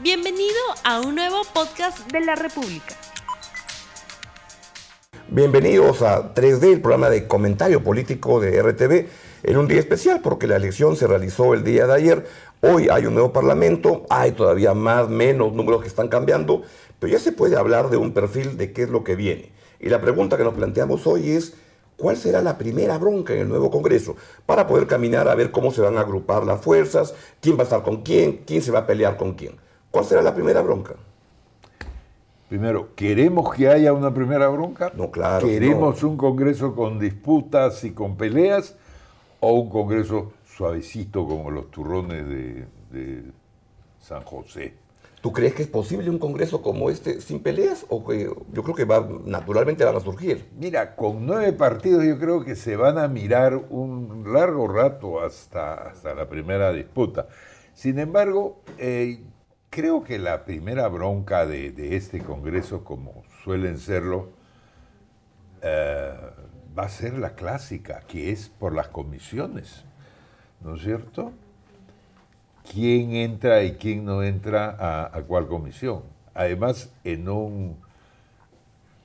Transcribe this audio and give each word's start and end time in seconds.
Bienvenido 0.00 0.54
a 0.84 1.00
un 1.00 1.16
nuevo 1.16 1.42
podcast 1.52 2.08
de 2.12 2.20
la 2.20 2.36
República. 2.36 2.94
Bienvenidos 5.26 6.02
a 6.02 6.34
3D, 6.34 6.74
el 6.74 6.80
programa 6.80 7.10
de 7.10 7.26
comentario 7.26 7.82
político 7.82 8.38
de 8.38 8.62
RTV, 8.62 9.08
en 9.42 9.56
un 9.56 9.66
día 9.66 9.80
especial 9.80 10.20
porque 10.20 10.46
la 10.46 10.54
elección 10.54 10.94
se 10.94 11.08
realizó 11.08 11.52
el 11.52 11.64
día 11.64 11.88
de 11.88 11.94
ayer. 11.94 12.26
Hoy 12.60 12.88
hay 12.88 13.06
un 13.06 13.14
nuevo 13.14 13.32
parlamento, 13.32 14.06
hay 14.08 14.30
todavía 14.30 14.72
más, 14.72 15.08
menos 15.08 15.52
números 15.52 15.82
que 15.82 15.88
están 15.88 16.06
cambiando, 16.06 16.62
pero 17.00 17.12
ya 17.12 17.18
se 17.18 17.32
puede 17.32 17.56
hablar 17.56 17.90
de 17.90 17.96
un 17.96 18.12
perfil 18.12 18.56
de 18.56 18.72
qué 18.72 18.84
es 18.84 18.90
lo 18.90 19.02
que 19.02 19.16
viene. 19.16 19.50
Y 19.80 19.88
la 19.88 20.00
pregunta 20.00 20.36
que 20.36 20.44
nos 20.44 20.54
planteamos 20.54 21.08
hoy 21.08 21.32
es, 21.32 21.54
¿cuál 21.96 22.16
será 22.16 22.40
la 22.40 22.56
primera 22.56 22.98
bronca 22.98 23.32
en 23.32 23.40
el 23.40 23.48
nuevo 23.48 23.68
Congreso? 23.72 24.14
Para 24.46 24.68
poder 24.68 24.86
caminar 24.86 25.26
a 25.26 25.34
ver 25.34 25.50
cómo 25.50 25.72
se 25.72 25.80
van 25.80 25.96
a 25.96 26.02
agrupar 26.02 26.44
las 26.44 26.60
fuerzas, 26.60 27.14
quién 27.40 27.56
va 27.56 27.62
a 27.62 27.64
estar 27.64 27.82
con 27.82 28.04
quién, 28.04 28.44
quién 28.46 28.62
se 28.62 28.70
va 28.70 28.78
a 28.78 28.86
pelear 28.86 29.16
con 29.16 29.34
quién. 29.34 29.56
¿Cuál 29.90 30.04
será 30.04 30.22
la 30.22 30.34
primera 30.34 30.60
bronca? 30.62 30.94
Primero, 32.48 32.94
¿queremos 32.94 33.54
que 33.54 33.68
haya 33.68 33.92
una 33.92 34.12
primera 34.12 34.48
bronca? 34.48 34.90
No, 34.94 35.10
claro. 35.10 35.46
¿Queremos 35.46 36.02
un 36.02 36.16
Congreso 36.16 36.74
con 36.74 36.98
disputas 36.98 37.84
y 37.84 37.92
con 37.92 38.16
peleas 38.16 38.74
o 39.40 39.52
un 39.52 39.68
Congreso 39.68 40.32
suavecito 40.46 41.26
como 41.26 41.50
los 41.50 41.70
turrones 41.70 42.26
de, 42.26 42.66
de 42.90 43.22
San 44.00 44.22
José? 44.22 44.74
¿Tú 45.20 45.32
crees 45.32 45.52
que 45.54 45.62
es 45.62 45.68
posible 45.68 46.08
un 46.08 46.18
Congreso 46.18 46.62
como 46.62 46.90
este 46.90 47.20
sin 47.20 47.40
peleas? 47.40 47.84
O 47.88 48.06
que 48.06 48.30
yo 48.52 48.62
creo 48.62 48.74
que 48.74 48.84
va, 48.84 49.06
naturalmente 49.24 49.84
van 49.84 49.96
a 49.96 50.00
surgir. 50.00 50.48
Mira, 50.58 50.94
con 50.94 51.26
nueve 51.26 51.52
partidos 51.52 52.04
yo 52.04 52.18
creo 52.18 52.44
que 52.44 52.54
se 52.54 52.76
van 52.76 52.98
a 52.98 53.08
mirar 53.08 53.56
un 53.68 54.24
largo 54.32 54.68
rato 54.68 55.20
hasta, 55.20 55.74
hasta 55.74 56.14
la 56.14 56.28
primera 56.28 56.72
disputa. 56.72 57.26
Sin 57.74 57.98
embargo, 57.98 58.60
eh, 58.78 59.20
creo 59.70 60.02
que 60.02 60.18
la 60.18 60.44
primera 60.44 60.88
bronca 60.88 61.46
de, 61.46 61.96
este 61.96 62.20
Congreso, 62.20 62.84
como 62.84 63.22
suelen 63.44 63.78
serlo, 63.78 64.30
eh, 65.62 66.14
va 66.78 66.84
a 66.84 66.88
ser 66.88 67.18
la 67.18 67.34
clásica, 67.34 68.00
que 68.06 68.30
es 68.30 68.48
por 68.48 68.74
las 68.74 68.88
comisiones, 68.88 69.84
¿no 70.60 70.76
es 70.76 70.82
cierto? 70.82 71.32
quién 72.72 73.14
entra 73.14 73.62
y 73.62 73.72
quién 73.72 74.04
no 74.04 74.22
entra 74.22 74.76
a, 75.12 75.22
cuál 75.22 75.46
comisión. 75.46 76.02
Además, 76.34 76.92
en 77.04 77.28
un, 77.28 77.76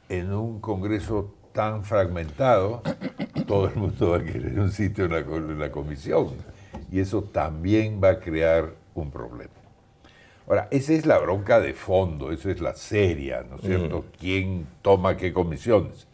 en 0.10 0.34
un 0.34 0.60
Congreso 0.60 1.34
tan 1.54 1.84
fragmentado, 1.84 2.82
todo 3.48 3.68
el 3.68 3.76
mundo 3.76 4.12
va 4.12 4.18
a 4.18 4.24
querer 4.24 4.60
un 4.60 4.72
sitio 4.72 5.06
en 5.06 5.60
la 5.60 5.72
comisión. 5.72 6.30
Y 6.92 7.00
eso 7.00 7.24
también 7.24 8.00
va 8.04 8.12
a 8.12 8.20
crear 8.20 8.74
un 8.94 9.10
problema. 9.10 9.63
Ahora, 10.48 10.68
esa 10.72 10.94
es 10.94 11.06
la 11.06 11.18
bronca 11.20 11.60
de 11.60 11.74
fondo, 11.74 12.32
esa 12.32 12.52
es 12.52 12.60
la 12.60 12.74
seria, 12.74 13.46
¿no 13.50 13.56
es 13.56 13.62
cierto? 13.62 14.06
¿Quién 14.20 14.68
toma 14.82 15.16
qué 15.16 15.32
comisiones? 15.32 16.08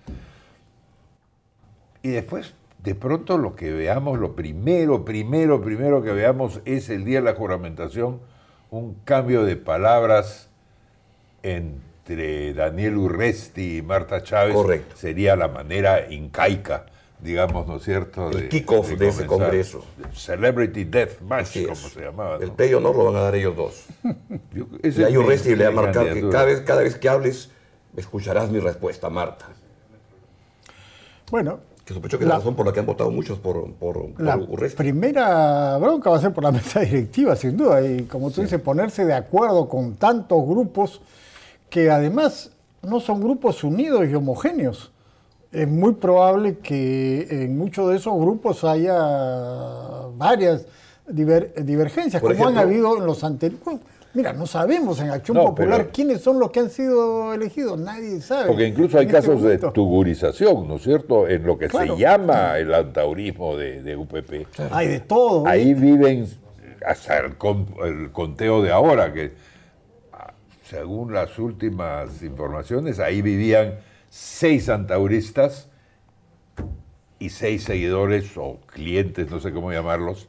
Y 2.03 2.09
después 2.09 2.53
de 2.83 2.95
pronto 2.95 3.37
lo 3.37 3.55
que 3.55 3.71
veamos, 3.71 4.19
lo 4.19 4.35
primero, 4.35 5.03
primero, 5.03 5.61
primero 5.61 6.01
que 6.01 6.11
veamos 6.11 6.61
es 6.65 6.89
el 6.89 7.05
día 7.05 7.19
de 7.19 7.25
la 7.25 7.33
juramentación, 7.35 8.19
un 8.71 8.95
cambio 9.03 9.43
de 9.43 9.55
palabras 9.55 10.49
entre 11.43 12.53
Daniel 12.53 12.97
Urresti 12.97 13.77
y 13.77 13.81
Marta 13.81 14.23
Chávez. 14.23 14.55
Correcto. 14.55 14.95
Sería 14.95 15.35
la 15.35 15.47
manera 15.47 16.11
incaica, 16.11 16.85
digamos, 17.21 17.67
¿no 17.67 17.77
es 17.77 17.83
cierto? 17.83 18.29
El 18.31 18.49
kickoff 18.49 18.89
de 18.91 19.07
ese 19.09 19.25
congreso. 19.25 19.83
Celebrity 20.13 20.85
Death 20.85 21.21
Match, 21.21 21.63
como 21.63 21.75
se 21.75 22.01
llamaba. 22.01 22.37
¿no? 22.37 22.43
El 22.43 22.51
pay 22.51 22.73
honor 22.73 22.95
lo 22.95 23.05
van 23.05 23.15
a 23.17 23.21
dar 23.21 23.35
ellos 23.35 23.55
dos. 23.55 23.85
Yo- 24.53 24.65
Y 24.83 24.87
esa 24.87 25.05
hay 25.05 25.13
es 25.13 25.17
un 25.17 25.23
mi- 25.25 25.29
Resti 25.29 25.55
le 25.55 25.65
va 25.65 25.69
a 25.69 25.73
marcar 25.73 26.13
que 26.13 26.29
cada 26.29 26.45
vez, 26.45 26.61
cada 26.61 26.81
vez 26.81 26.95
que 26.95 27.09
hables, 27.09 27.49
escucharás 27.97 28.49
mi 28.49 28.59
respuesta, 28.59 29.09
Marta. 29.09 29.47
Bueno, 31.31 31.59
Que 31.85 31.93
sospecho 31.93 32.17
que 32.19 32.23
es 32.23 32.27
La- 32.27 32.35
la 32.35 32.39
razón 32.39 32.55
por 32.55 32.65
la 32.65 32.71
que 32.73 32.79
han 32.79 32.85
votado 32.85 33.09
muchos 33.11 33.39
por, 33.39 33.73
por, 33.73 34.11
por 34.13 34.21
la 34.21 34.37
Urresti. 34.37 34.77
primera 34.77 35.77
bronca 35.77 36.09
va 36.09 36.17
a 36.17 36.21
ser 36.21 36.33
por 36.33 36.43
la 36.43 36.51
mesa 36.53 36.81
directiva, 36.81 37.35
sin 37.35 37.57
duda. 37.57 37.81
Y 37.85 38.03
como 38.03 38.29
tú 38.31 38.41
dices, 38.41 38.61
ponerse 38.61 39.05
de 39.05 39.13
acuerdo 39.13 39.67
con 39.67 39.95
tantos 39.95 40.37
grupos 40.47 41.01
que 41.69 41.89
además 41.91 42.51
no 42.81 42.99
son 42.99 43.19
grupos 43.21 43.63
unidos 43.63 44.07
y 44.09 44.13
homogéneos. 44.15 44.91
Es 45.51 45.67
muy 45.67 45.93
probable 45.93 46.57
que 46.59 47.27
en 47.29 47.57
muchos 47.57 47.89
de 47.89 47.97
esos 47.97 48.13
grupos 48.19 48.63
haya 48.63 48.93
varias 50.15 50.65
diver- 51.07 51.53
divergencias, 51.63 52.21
Por 52.21 52.33
como 52.35 52.49
han 52.49 52.57
habido 52.57 52.97
en 52.97 53.05
los 53.05 53.23
anteriores. 53.23 53.79
Mira, 54.13 54.33
no 54.33 54.45
sabemos 54.47 54.99
en 55.01 55.09
Acción 55.11 55.37
No, 55.37 55.45
Popular 55.45 55.77
pero- 55.81 55.91
quiénes 55.91 56.21
son 56.21 56.39
los 56.39 56.49
que 56.51 56.59
han 56.59 56.69
sido 56.69 57.33
elegidos, 57.33 57.79
nadie 57.79 58.21
sabe. 58.21 58.47
Porque 58.47 58.67
incluso 58.67 58.97
hay 58.97 59.05
en 59.05 59.15
este 59.15 59.27
casos 59.27 59.41
de 59.43 59.57
tugurización, 59.57 60.67
¿no 60.67 60.75
es 60.75 60.83
cierto? 60.83 61.27
En 61.27 61.43
lo 61.43 61.57
que 61.57 61.67
Claro. 61.67 61.95
se 61.95 62.01
llama 62.01 62.57
el 62.57 62.73
antaurismo 62.73 63.55
de, 63.55 63.81
de 63.83 63.95
UPP. 63.95 64.47
Hay 64.71 64.87
de 64.87 64.99
todo. 64.99 65.47
Ahí 65.47 65.73
viven 65.75 66.27
hasta 66.85 67.17
el, 67.19 67.35
el 67.85 68.11
conteo 68.11 68.61
de 68.63 68.71
ahora, 68.71 69.13
que 69.13 69.31
ah, 70.13 70.33
según 70.63 71.13
las 71.13 71.37
últimas 71.37 72.21
informaciones, 72.23 72.99
ahí 72.99 73.21
vivían 73.21 73.75
seis 74.09 74.69
antauristas 74.69 75.67
y 77.19 77.29
seis 77.29 77.63
seguidores 77.63 78.31
o 78.37 78.57
clientes, 78.67 79.29
no 79.29 79.39
sé 79.39 79.51
cómo 79.51 79.71
llamarlos, 79.71 80.27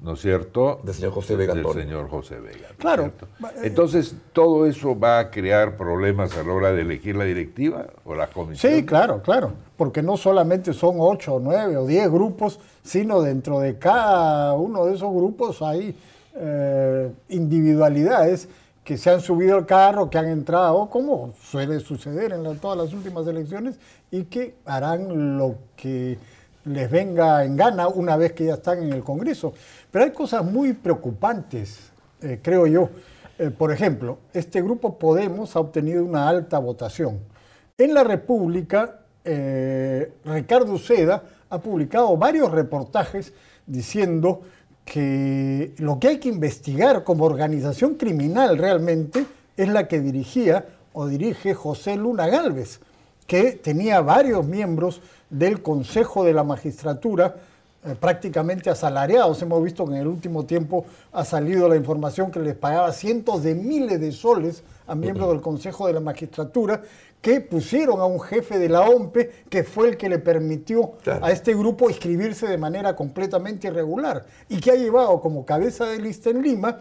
¿no 0.00 0.14
es 0.14 0.20
cierto? 0.20 0.80
Del 0.82 0.94
señor 0.94 1.12
José 1.12 1.36
Vega 1.36 1.54
Del 1.54 1.64
Antonio. 1.64 1.84
señor 1.84 2.08
José 2.10 2.40
Vega. 2.40 2.58
¿no 2.60 2.66
es 2.68 2.76
Claro. 2.76 3.02
cierto? 3.04 3.28
Entonces, 3.62 4.14
¿todo 4.32 4.66
eso 4.66 4.98
va 4.98 5.18
a 5.20 5.30
crear 5.30 5.76
problemas 5.76 6.36
a 6.36 6.42
la 6.42 6.52
hora 6.52 6.72
de 6.72 6.82
elegir 6.82 7.16
la 7.16 7.24
directiva 7.24 7.86
o 8.04 8.14
las 8.14 8.28
comisiones? 8.30 8.78
Sí, 8.80 8.84
claro, 8.84 9.22
claro, 9.22 9.52
porque 9.76 10.02
no 10.02 10.16
solamente 10.16 10.72
son 10.72 10.96
ocho 10.98 11.34
o 11.36 11.40
nueve 11.40 11.76
o 11.76 11.86
diez 11.86 12.10
grupos, 12.10 12.58
sino 12.82 13.22
dentro 13.22 13.60
de 13.60 13.78
cada 13.78 14.52
uno 14.54 14.84
de 14.84 14.94
esos 14.94 15.12
grupos 15.14 15.62
hay 15.62 15.96
eh, 16.34 17.10
individualidades 17.30 18.48
que 18.86 18.96
se 18.96 19.10
han 19.10 19.20
subido 19.20 19.56
al 19.56 19.66
carro, 19.66 20.08
que 20.08 20.16
han 20.16 20.28
entrado, 20.28 20.88
como 20.88 21.34
suele 21.42 21.80
suceder 21.80 22.32
en 22.32 22.58
todas 22.60 22.78
las 22.78 22.92
últimas 22.94 23.26
elecciones, 23.26 23.80
y 24.12 24.22
que 24.24 24.54
harán 24.64 25.36
lo 25.36 25.56
que 25.74 26.16
les 26.64 26.88
venga 26.88 27.44
en 27.44 27.56
gana 27.56 27.88
una 27.88 28.16
vez 28.16 28.32
que 28.32 28.44
ya 28.44 28.54
están 28.54 28.80
en 28.84 28.92
el 28.92 29.02
Congreso. 29.02 29.52
Pero 29.90 30.04
hay 30.04 30.12
cosas 30.12 30.44
muy 30.44 30.72
preocupantes, 30.72 31.90
eh, 32.22 32.38
creo 32.40 32.68
yo. 32.68 32.88
Eh, 33.40 33.50
por 33.50 33.72
ejemplo, 33.72 34.18
este 34.32 34.62
grupo 34.62 34.96
Podemos 34.96 35.56
ha 35.56 35.60
obtenido 35.60 36.04
una 36.04 36.28
alta 36.28 36.60
votación. 36.60 37.18
En 37.76 37.92
la 37.92 38.04
República, 38.04 39.00
eh, 39.24 40.12
Ricardo 40.24 40.72
Uceda 40.72 41.24
ha 41.50 41.58
publicado 41.58 42.16
varios 42.16 42.52
reportajes 42.52 43.32
diciendo 43.66 44.42
que 44.86 45.74
lo 45.78 45.98
que 45.98 46.08
hay 46.08 46.18
que 46.18 46.28
investigar 46.28 47.02
como 47.04 47.24
organización 47.24 47.96
criminal 47.96 48.56
realmente 48.56 49.26
es 49.56 49.68
la 49.68 49.88
que 49.88 50.00
dirigía 50.00 50.64
o 50.92 51.06
dirige 51.06 51.54
José 51.54 51.96
Luna 51.96 52.28
Galvez, 52.28 52.80
que 53.26 53.52
tenía 53.52 54.00
varios 54.00 54.46
miembros 54.46 55.02
del 55.28 55.60
Consejo 55.60 56.24
de 56.24 56.32
la 56.32 56.44
Magistratura 56.44 57.34
eh, 57.84 57.96
prácticamente 57.98 58.70
asalariados. 58.70 59.42
Hemos 59.42 59.62
visto 59.62 59.84
que 59.84 59.94
en 59.94 60.00
el 60.02 60.06
último 60.06 60.44
tiempo 60.44 60.86
ha 61.12 61.24
salido 61.24 61.68
la 61.68 61.76
información 61.76 62.30
que 62.30 62.38
les 62.38 62.54
pagaba 62.54 62.92
cientos 62.92 63.42
de 63.42 63.56
miles 63.56 64.00
de 64.00 64.12
soles 64.12 64.62
a 64.86 64.94
miembros 64.94 65.30
del 65.30 65.40
Consejo 65.40 65.88
de 65.88 65.94
la 65.94 66.00
Magistratura 66.00 66.80
que 67.26 67.40
pusieron 67.40 67.98
a 67.98 68.04
un 68.04 68.20
jefe 68.20 68.56
de 68.56 68.68
la 68.68 68.82
OMPE 68.88 69.30
que 69.50 69.64
fue 69.64 69.88
el 69.88 69.96
que 69.96 70.08
le 70.08 70.20
permitió 70.20 70.92
Claro. 71.02 71.24
a 71.24 71.32
este 71.32 71.56
grupo 71.56 71.90
inscribirse 71.90 72.46
de 72.46 72.56
manera 72.56 72.94
completamente 72.94 73.66
irregular 73.66 74.24
y 74.48 74.60
que 74.60 74.70
ha 74.70 74.76
llevado 74.76 75.20
como 75.20 75.44
cabeza 75.44 75.86
de 75.86 75.98
lista 75.98 76.30
en 76.30 76.40
Lima 76.40 76.78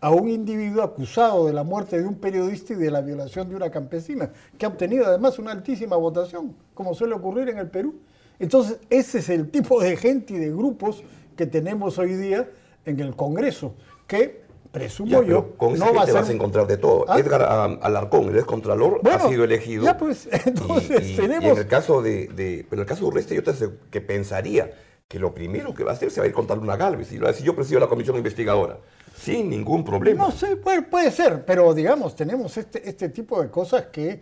a 0.00 0.12
un 0.12 0.28
individuo 0.28 0.84
acusado 0.84 1.48
de 1.48 1.52
la 1.52 1.64
muerte 1.64 2.00
de 2.00 2.06
un 2.06 2.14
periodista 2.14 2.74
y 2.74 2.76
de 2.76 2.92
la 2.92 3.00
violación 3.00 3.48
de 3.48 3.56
una 3.56 3.72
campesina, 3.72 4.30
que 4.56 4.66
ha 4.66 4.68
obtenido 4.68 5.04
además 5.04 5.40
una 5.40 5.50
altísima 5.50 5.96
votación, 5.96 6.54
como 6.74 6.94
suele 6.94 7.14
ocurrir 7.14 7.48
en 7.48 7.58
el 7.58 7.68
Perú. 7.68 7.96
Entonces, 8.38 8.78
ese 8.90 9.18
es 9.18 9.28
el 9.28 9.50
tipo 9.50 9.82
de 9.82 9.96
gente 9.96 10.34
y 10.34 10.38
de 10.38 10.50
grupos 10.50 11.02
que 11.34 11.46
tenemos 11.46 11.98
hoy 11.98 12.12
día 12.14 12.48
en 12.86 13.00
el 13.00 13.16
Congreso, 13.16 13.74
que 14.06 14.42
presumo 14.78 15.10
Ya, 15.10 15.22
yo 15.22 15.56
con 15.56 15.78
no 15.78 15.86
va 15.86 16.02
a 16.02 16.06
gente 16.06 16.12
vas 16.12 16.28
a 16.28 16.32
encontrar 16.32 16.66
de 16.66 16.76
todo. 16.76 17.04
¿Ah? 17.08 17.18
Edgar 17.18 17.42
Alarcón, 17.82 18.28
el 18.30 18.36
ex 18.36 18.44
contralor, 18.44 19.00
Bueno, 19.02 19.24
ha 19.24 19.28
sido 19.28 19.44
elegido. 19.44 19.84
ya, 19.84 19.96
pues, 19.96 20.28
entonces, 20.46 21.08
y, 21.08 21.12
y- 21.12 21.16
tenemos- 21.16 21.44
y 21.44 21.48
en 21.48 21.58
el 21.58 21.66
caso 21.66 22.02
de, 22.02 22.28
de- 22.28 22.66
pero 22.68 22.80
en 22.82 22.84
el 22.84 22.88
caso 22.88 23.02
de 23.02 23.06
Urresti, 23.08 23.34
yo 23.34 23.42
te 23.42 23.52
que 23.90 24.00
pensaría 24.00 24.70
que 25.08 25.18
lo 25.18 25.32
primero 25.34 25.72
que 25.74 25.84
va 25.84 25.92
a 25.92 25.94
hacer 25.94 26.10
se 26.10 26.20
va 26.20 26.24
a 26.24 26.28
ir 26.28 26.34
contra 26.34 26.54
Luna 26.56 26.76
Galvez 26.76 27.10
y 27.12 27.16
lo 27.16 27.22
va 27.24 27.28
a 27.30 27.32
decir 27.32 27.46
yo 27.46 27.54
presido 27.56 27.80
la 27.80 27.86
comisión 27.86 28.16
investigadora. 28.16 28.78
Sin 29.16 29.48
ningún 29.50 29.84
problema. 29.84 30.24
No 30.26 30.30
sé, 30.30 30.56
puede, 30.56 30.82
puede 30.82 31.10
ser, 31.10 31.44
pero 31.44 31.72
digamos, 31.74 32.14
tenemos 32.14 32.56
este, 32.56 32.88
este 32.88 33.08
tipo 33.08 33.40
de 33.42 33.50
cosas 33.50 33.86
que 33.86 34.20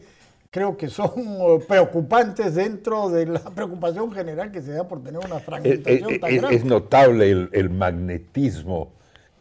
creo 0.50 0.76
que 0.76 0.88
son 0.88 1.10
eh, 1.16 1.58
preocupantes 1.68 2.54
dentro 2.54 3.10
de 3.10 3.26
la 3.26 3.40
preocupación 3.54 4.10
general 4.12 4.50
que 4.52 4.62
se 4.62 4.72
da 4.72 4.86
por 4.88 5.02
tener 5.02 5.20
una 5.26 5.36
Es, 5.38 5.42
fragmentación 5.44 6.10
es- 6.12 6.20
tan 6.20 6.30
es- 6.30 6.40
grande. 6.40 6.56
es 6.56 6.64
notable 6.64 7.30
el, 7.30 7.48
el 7.52 7.68
magnetismo 7.70 8.92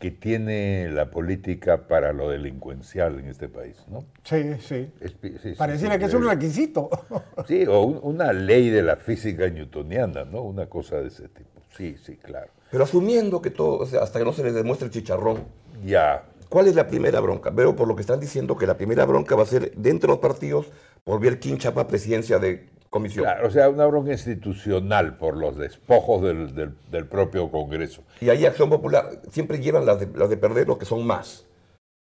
que 0.05 0.11
tiene 0.11 0.87
la 0.91 1.09
política 1.09 1.87
para 1.87 2.13
lo 2.13 2.29
delincuencial 2.29 3.17
en 3.19 3.25
este 3.27 3.49
país, 3.49 3.75
¿no? 3.89 4.05
Sí, 4.23 4.53
sí. 4.59 4.91
Es- 4.99 5.15
sí, 5.41 5.53
Pareciera 5.57 5.95
sí, 5.95 5.99
que 5.99 6.05
es 6.05 6.13
un 6.13 6.29
requisito. 6.29 6.89
Sí, 7.47 7.65
o 7.65 7.81
un- 7.81 7.99
una 8.03 8.31
ley 8.31 8.69
de 8.69 8.83
la 8.83 8.97
física 8.97 9.49
newtoniana, 9.49 10.23
¿no? 10.23 10.43
Una 10.43 10.67
cosa 10.67 10.97
de 10.97 11.07
ese 11.07 11.27
tipo. 11.29 11.59
Sí, 11.75 11.95
sí, 12.03 12.17
claro. 12.17 12.51
Pero 12.69 12.83
asumiendo 12.83 13.41
que 13.41 13.49
todo, 13.49 13.79
o 13.79 13.85
sea, 13.87 14.01
hasta 14.03 14.19
que 14.19 14.25
no 14.25 14.31
se 14.33 14.43
les 14.43 14.53
demuestre 14.53 14.85
el 14.85 14.93
chicharrón, 14.93 15.39
Ya, 15.83 16.23
¿cuál 16.49 16.67
es 16.67 16.75
la 16.75 16.85
primera 16.87 17.19
bronca? 17.19 17.49
Veo 17.49 17.75
por 17.75 17.87
lo 17.87 17.95
que 17.95 18.01
están 18.01 18.19
diciendo 18.19 18.55
que 18.55 18.67
la 18.67 18.77
primera 18.77 19.05
bronca 19.05 19.35
va 19.35 19.41
a 19.41 19.47
ser 19.47 19.71
dentro 19.75 20.07
de 20.07 20.13
los 20.13 20.19
partidos 20.21 20.67
por 21.03 21.19
ver 21.19 21.39
quién 21.39 21.57
chapa 21.57 21.87
presidencia 21.87 22.37
de 22.37 22.69
comisión. 22.99 23.23
claro, 23.25 23.47
o 23.47 23.51
sea, 23.51 23.69
una 23.69 23.85
bronca 23.85 24.11
institucional 24.11 25.17
por 25.17 25.37
los 25.37 25.57
despojos 25.57 26.21
del, 26.23 26.55
del- 26.55 26.75
del 26.91 27.05
propio 27.07 27.51
Congreso. 27.51 28.01
Y 28.21 28.29
ahí 28.29 28.45
Acción 28.45 28.69
Popular 28.69 29.21
siempre 29.29 29.59
llevan 29.59 29.85
las 29.85 29.99
de, 29.99 30.07
las 30.17 30.29
de 30.29 30.37
perder 30.37 30.67
los 30.67 30.77
que 30.77 30.85
son 30.85 31.05
más. 31.05 31.45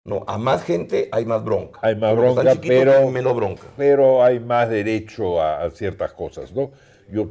No, 0.05 0.25
a 0.27 0.39
más 0.39 0.63
gente 0.65 1.09
hay 1.13 1.25
más 1.27 1.45
bronca. 1.45 1.79
Hay 1.83 1.95
más 1.95 2.17
bronca, 2.17 2.43
chiquitos 2.53 2.69
pero- 2.85 3.11
menos 3.11 3.37
bronca. 3.37 3.63
Pero 3.77 4.25
hay 4.25 4.41
más 4.41 4.69
derecho 4.71 5.41
a, 5.43 5.63
a 5.65 5.71
ciertas 5.71 6.13
cosas, 6.13 6.53
¿no? 6.55 6.71
Yo 7.11 7.31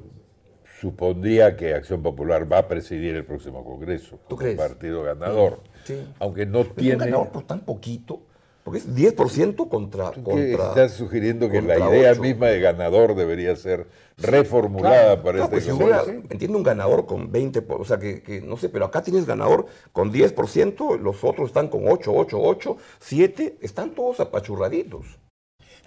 supondría 0.79 1.56
que 1.57 1.73
Acción 1.73 2.01
Popular 2.01 2.51
va 2.51 2.59
a 2.59 2.67
presidir 2.67 3.15
el 3.15 3.25
próximo 3.25 3.63
Congreso. 3.63 4.17
¿Tú 4.27 4.35
como 4.35 4.39
crees? 4.39 4.57
partido 4.57 5.03
ganador. 5.03 5.59
Sí. 5.83 6.07
Aunque 6.19 6.45
no 6.45 6.61
Es 6.61 6.67
un 6.69 6.75
tiene... 6.75 7.06
ganador 7.06 7.29
por 7.29 7.44
tan 7.44 7.61
poquito, 7.61 8.21
porque 8.69 8.77
es 8.77 8.95
10% 8.95 9.68
contra... 9.68 10.12
¿Qué 10.12 10.21
contra 10.21 10.68
estás 10.69 10.94
sugiriendo 10.94 11.50
que 11.50 11.60
la 11.60 11.80
idea 11.89 12.13
misma 12.13 12.48
de 12.48 12.60
ganador 12.60 13.16
debería 13.16 13.56
ser 13.56 13.88
reformulada 14.18 15.24
para 15.24 15.39
No, 15.39 15.44
este 15.45 15.56
pues 15.56 15.63
si 15.63 16.12
entiende 16.30 16.56
un 16.56 16.62
ganador 16.62 17.07
con 17.07 17.31
20, 17.31 17.63
por- 17.63 17.81
o 17.81 17.86
sea, 17.86 17.98
que, 17.98 18.21
que 18.21 18.42
no 18.42 18.57
sé, 18.57 18.69
pero 18.69 18.86
acá 18.86 19.01
tienes 19.01 19.25
ganador 19.25 19.66
con 19.92 20.13
10%, 20.13 21.00
los 21.00 21.24
otros 21.24 21.48
están 21.48 21.69
con 21.69 21.88
8, 21.88 22.12
8, 22.13 22.38
8, 22.39 22.77
7, 23.00 23.57
están 23.62 23.95
todos 23.95 24.19
apachurraditos. 24.19 25.18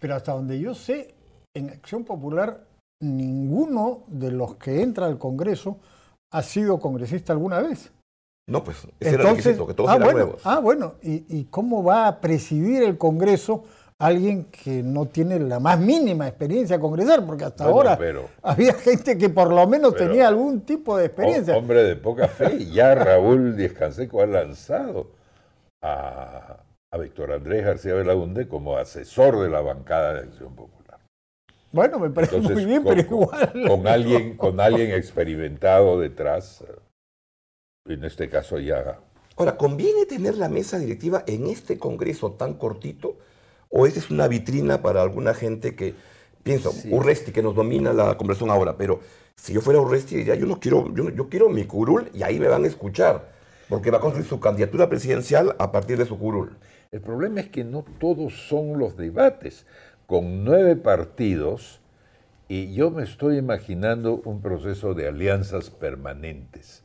Pero 0.00 0.16
hasta 0.16 0.32
donde 0.32 0.58
yo 0.58 0.74
sé, 0.74 1.14
en 1.54 1.70
Acción 1.70 2.04
Popular, 2.04 2.64
ninguno 3.00 4.02
de 4.08 4.32
los 4.32 4.56
que 4.56 4.82
entra 4.82 5.06
al 5.06 5.18
Congreso 5.18 5.78
ha 6.32 6.42
sido 6.42 6.80
congresista 6.80 7.32
alguna 7.32 7.60
vez. 7.60 7.92
No, 8.48 8.64
pues 8.64 8.78
ese 9.00 9.14
era 9.14 9.22
el 9.22 9.36
requisito, 9.36 9.66
que 9.66 9.74
todos 9.74 9.90
ah, 9.90 9.96
eran 9.96 10.06
bueno, 10.06 10.18
nuevos. 10.24 10.42
ah, 10.44 10.58
bueno, 10.60 10.94
¿Y, 11.02 11.24
y 11.28 11.44
cómo 11.44 11.84
va 11.84 12.08
a 12.08 12.20
presidir 12.20 12.82
el 12.82 12.98
Congreso 12.98 13.64
alguien 13.98 14.46
que 14.46 14.82
no 14.82 15.06
tiene 15.06 15.38
la 15.38 15.60
más 15.60 15.78
mínima 15.78 16.26
experiencia 16.26 16.80
congresal? 16.80 17.24
Porque 17.24 17.44
hasta 17.44 17.64
Bueno, 17.68 17.90
ahora 17.90 17.98
pero- 17.98 18.28
había 18.42 18.74
gente 18.74 19.16
que 19.16 19.28
por 19.28 19.52
lo 19.52 19.64
menos 19.68 19.94
Pero- 19.94 20.08
tenía 20.10 20.26
algún 20.26 20.62
tipo 20.62 20.96
de 20.96 21.06
experiencia. 21.06 21.56
Hombre 21.56 21.84
de 21.84 21.94
poca 21.96 22.26
fe, 22.26 22.66
ya 22.66 22.94
Raúl 22.96 23.56
Díaz 23.56 23.74
Canseco 23.74 24.20
ha 24.22 24.26
lanzado 24.26 25.12
a, 25.80 26.56
a 26.90 26.98
Víctor 26.98 27.32
Andrés 27.32 27.64
García 27.64 27.94
Belaunde 27.94 28.48
como 28.48 28.76
asesor 28.76 29.40
de 29.40 29.50
la 29.50 29.60
bancada 29.60 30.14
de 30.14 30.20
Acción 30.20 30.54
Popular. 30.56 30.98
Bueno, 31.70 31.98
me 32.00 32.10
parece 32.10 32.36
Entonces, 32.36 32.56
muy 32.56 32.66
bien, 32.66 32.82
con, 32.82 32.94
pero 32.96 33.08
igual. 33.08 33.52
con 33.68 33.86
alguien, 33.86 34.36
con 34.36 34.60
alguien 34.60 34.90
experimentado 34.90 35.98
detrás, 36.00 36.64
en 37.86 38.04
este 38.04 38.28
caso 38.28 38.58
ya 38.58 38.98
Ahora, 39.36 39.56
¿conviene 39.56 40.06
tener 40.06 40.36
la 40.36 40.48
mesa 40.48 40.78
directiva 40.78 41.24
en 41.26 41.46
este 41.46 41.78
Congreso 41.78 42.32
tan 42.32 42.54
cortito? 42.54 43.16
¿O 43.70 43.86
esta 43.86 43.98
es 43.98 44.10
una 44.10 44.28
vitrina 44.28 44.82
para 44.82 45.02
alguna 45.02 45.32
gente 45.34 45.74
que, 45.74 45.94
pienso, 46.42 46.70
Sí. 46.72 46.90
Urresti, 46.92 47.32
que 47.32 47.42
nos 47.42 47.54
domina 47.54 47.92
la 47.92 48.16
conversación 48.18 48.50
ahora, 48.50 48.76
pero 48.76 49.00
si 49.34 49.54
yo 49.54 49.62
fuera 49.62 49.80
Urresti 49.80 50.16
diría, 50.16 50.34
yo 50.34 50.46
no 50.46 50.60
quiero, 50.60 50.94
yo, 50.94 51.08
yo 51.08 51.28
quiero 51.28 51.48
mi 51.48 51.64
curul 51.64 52.10
y 52.12 52.22
ahí 52.22 52.38
me 52.38 52.48
van 52.48 52.64
a 52.64 52.66
escuchar, 52.66 53.32
porque 53.68 53.90
va 53.90 53.98
a 53.98 54.00
construir 54.00 54.28
su 54.28 54.38
candidatura 54.38 54.88
presidencial 54.88 55.56
a 55.58 55.72
partir 55.72 55.96
de 55.96 56.04
su 56.04 56.18
curul. 56.18 56.58
El 56.90 57.00
problema 57.00 57.40
es 57.40 57.48
que 57.48 57.64
no 57.64 57.84
todos 57.98 58.34
son 58.48 58.78
los 58.78 58.98
debates. 58.98 59.64
Con 60.06 60.44
nueve 60.44 60.76
partidos, 60.76 61.80
y 62.48 62.74
yo 62.74 62.90
me 62.90 63.02
estoy 63.02 63.38
imaginando 63.38 64.20
un 64.26 64.42
proceso 64.42 64.92
de 64.92 65.08
alianzas 65.08 65.70
permanentes. 65.70 66.81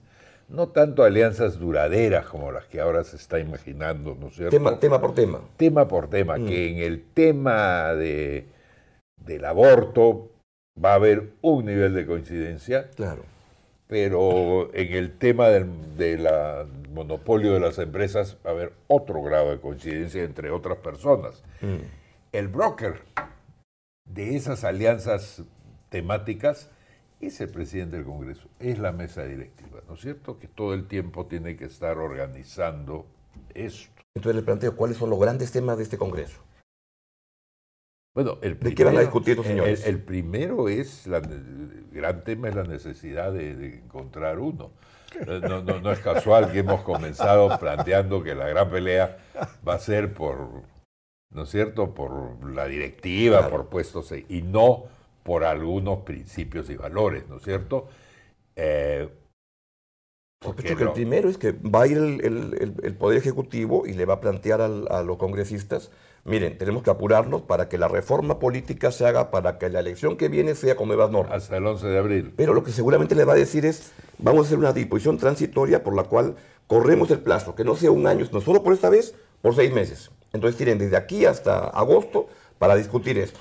No 0.50 0.70
tanto 0.70 1.04
alianzas 1.04 1.60
duraderas 1.60 2.26
como 2.28 2.52
las 2.52 2.66
que 2.68 2.80
ahora 2.80 3.04
se 3.04 3.18
está 3.18 3.40
imaginando, 3.40 4.16
¿no 4.20 4.28
es 4.28 4.36
cierto? 4.36 4.56
Tema, 4.56 4.80
tema 4.80 5.02
por 5.02 5.14
tema. 5.14 5.42
Tema 5.58 5.88
por 5.88 6.10
tema, 6.10 6.36
que 6.36 6.70
en 6.70 6.78
el 6.78 7.04
tema 7.14 7.94
de, 7.94 8.46
del 9.18 9.44
aborto 9.44 10.30
va 10.84 10.92
a 10.92 10.96
haber 10.96 11.34
un 11.42 11.66
nivel 11.66 11.94
de 11.94 12.06
coincidencia, 12.06 12.90
Claro. 12.96 13.24
pero 13.88 14.74
en 14.74 14.94
el 14.94 15.18
tema 15.18 15.48
del 15.50 15.98
de 15.98 16.18
la 16.18 16.66
monopolio 16.94 17.54
de 17.54 17.60
las 17.60 17.78
empresas 17.78 18.38
va 18.46 18.52
a 18.52 18.54
haber 18.54 18.74
otro 18.88 19.22
grado 19.22 19.52
de 19.52 19.60
coincidencia 19.60 20.24
entre 20.24 20.50
otras 20.50 20.78
personas. 20.78 21.44
Mm. 21.62 21.76
El 22.32 22.48
broker 22.48 23.02
de 24.06 24.36
esas 24.38 24.64
alianzas 24.64 25.44
temáticas 25.90 26.72
es 27.20 27.42
el 27.42 27.50
presidente 27.50 27.98
del 27.98 28.06
Congreso, 28.06 28.48
es 28.60 28.78
la 28.80 28.92
mesa 28.92 29.24
directiva, 29.24 29.82
¿no 29.88 29.96
es 29.96 30.02
cierto? 30.02 30.38
Que 30.40 30.48
todo 30.48 30.74
el 30.74 30.88
tiempo 30.88 31.26
tiene 31.26 31.56
que 31.58 31.66
estar 31.66 31.98
organizando 31.98 33.06
esto. 33.54 33.92
Entonces 34.16 34.36
le 34.36 34.46
planteo 34.46 34.76
cuáles 34.76 34.98
son 34.98 35.10
los 35.10 35.20
grandes 35.20 35.52
temas 35.52 35.78
de 35.78 35.84
este 35.84 35.98
Congreso. 35.98 36.42
Bueno, 38.16 38.40
el 38.42 38.58
¿De 38.60 38.74
qué 38.74 38.84
van 38.84 38.96
a 38.96 38.98
primero- 39.00 39.02
discutir 39.02 39.44
señores? 39.44 39.86
El, 39.86 40.02
primero 40.02 40.70
es, 40.70 41.06
la, 41.06 41.18
el 41.18 41.86
gran 41.92 42.24
tema 42.24 42.50
es 42.50 42.56
la 42.56 42.64
necesidad 42.64 43.32
de, 43.32 43.56
de 43.56 43.76
encontrar 43.78 44.40
uno. 44.40 44.72
No, 45.26 45.62
no- 45.62 45.80
no 45.82 45.92
es 45.92 46.00
casual 46.00 46.52
que 46.52 46.60
hemos 46.60 46.82
comenzado 46.82 47.58
planteando 47.60 48.24
que 48.24 48.34
la 48.36 48.48
gran 48.48 48.70
pelea 48.72 49.18
va 49.68 49.76
a 49.76 49.80
ser 49.80 50.14
por, 50.16 50.64
¿no 51.32 51.44
es 51.44 51.50
cierto?, 51.50 51.94
por 51.94 52.44
la 52.52 52.66
directiva, 52.66 53.38
Claro. 53.40 53.52
por 53.56 53.66
puestos, 53.70 54.12
e- 54.12 54.26
y 54.30 54.42
no 54.42 54.86
por 55.28 55.44
algunos 55.44 56.04
principios 56.04 56.70
y 56.70 56.78
valores, 56.78 57.28
¿no 57.28 57.36
es 57.36 57.44
cierto? 57.44 57.90
Eh, 58.56 59.10
porque 60.40 60.64
que 60.78 60.84
el 60.84 60.92
primero 60.94 61.28
es 61.28 61.38
que 61.38 61.52
va 61.52 61.82
a 61.82 61.88
ir 61.88 61.98
el, 61.98 62.22
el- 62.24 62.54
el- 62.62 62.76
el 62.82 62.96
Poder 62.96 63.18
Ejecutivo 63.18 63.86
y 63.86 63.92
le 63.92 64.06
va 64.06 64.14
a 64.16 64.22
plantear 64.22 64.62
al- 64.62 64.88
a 64.90 65.04
los 65.04 65.18
congresistas, 65.18 65.92
miren, 66.24 66.58
tenemos 66.58 66.82
que 66.82 66.92
apurarnos 66.92 67.42
para 67.42 67.68
que 67.68 67.78
la 67.78 67.90
reforma 67.90 68.40
política 68.40 68.94
se 68.94 69.06
haga, 69.06 69.30
para 69.30 69.58
que 69.58 69.68
la 69.68 69.82
elección 69.82 70.16
que 70.16 70.30
viene 70.30 70.56
sea 70.56 70.78
con 70.78 70.88
nuevas 70.88 71.12
normas. 71.12 71.44
hasta 71.44 71.58
el 71.58 71.66
11 71.66 71.88
de 71.88 71.98
abril. 71.98 72.34
Pero 72.38 72.54
lo 72.54 72.64
que 72.64 72.72
seguramente 72.72 73.14
le 73.14 73.26
va 73.26 73.34
a 73.34 73.36
decir 73.36 73.66
es, 73.66 73.92
vamos 74.20 74.46
a 74.46 74.48
hacer 74.48 74.60
una 74.60 74.72
disposición 74.72 75.18
transitoria 75.18 75.84
por 75.84 75.94
la 75.94 76.04
cual 76.04 76.36
corremos 76.68 77.12
el 77.12 77.20
plazo, 77.20 77.54
que 77.54 77.66
no 77.66 77.76
sea 77.76 77.92
un 77.92 78.08
año, 78.08 78.26
no 78.32 78.40
solo 78.40 78.64
por 78.64 78.72
esta 78.72 78.90
vez, 78.90 79.14
por 79.42 79.54
seis 79.56 79.74
meses. 79.74 80.10
Entonces 80.32 80.56
tienen 80.56 80.78
desde 80.78 80.96
aquí 80.96 81.26
hasta 81.26 81.68
agosto 81.68 82.30
para 82.60 82.76
discutir 82.78 83.18
esto. 83.18 83.40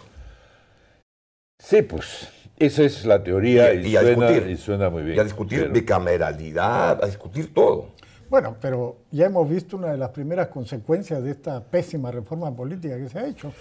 Sí, 1.59 1.83
pues 1.83 2.29
esa 2.59 2.83
es 2.85 3.05
la 3.05 3.23
teoría 3.23 3.73
y, 3.75 3.87
Y- 3.87 3.89
y 3.91 3.97
a 3.97 4.01
suena, 4.03 4.29
discutir. 4.29 4.51
y 4.51 4.57
suena 4.57 4.91
muy 4.91 5.03
bien. 5.03 5.17
Y 5.17 5.21
a 5.21 5.25
discutir 5.25 5.61
pero- 5.63 5.73
bicameralidad, 5.73 7.03
a 7.03 7.07
discutir 7.07 7.53
todo. 7.55 7.89
Bueno, 8.29 8.57
pero 8.61 8.97
ya 9.13 9.27
hemos 9.27 9.49
visto 9.49 9.77
una 9.77 9.93
de 9.93 9.99
las 9.99 10.11
primeras 10.11 10.49
consecuencias 10.49 11.23
de 11.23 11.31
esta 11.31 11.63
pésima 11.63 12.11
reforma 12.11 12.55
política 12.55 12.97
que 12.99 13.09
se 13.09 13.19
ha 13.19 13.27
hecho, 13.27 13.53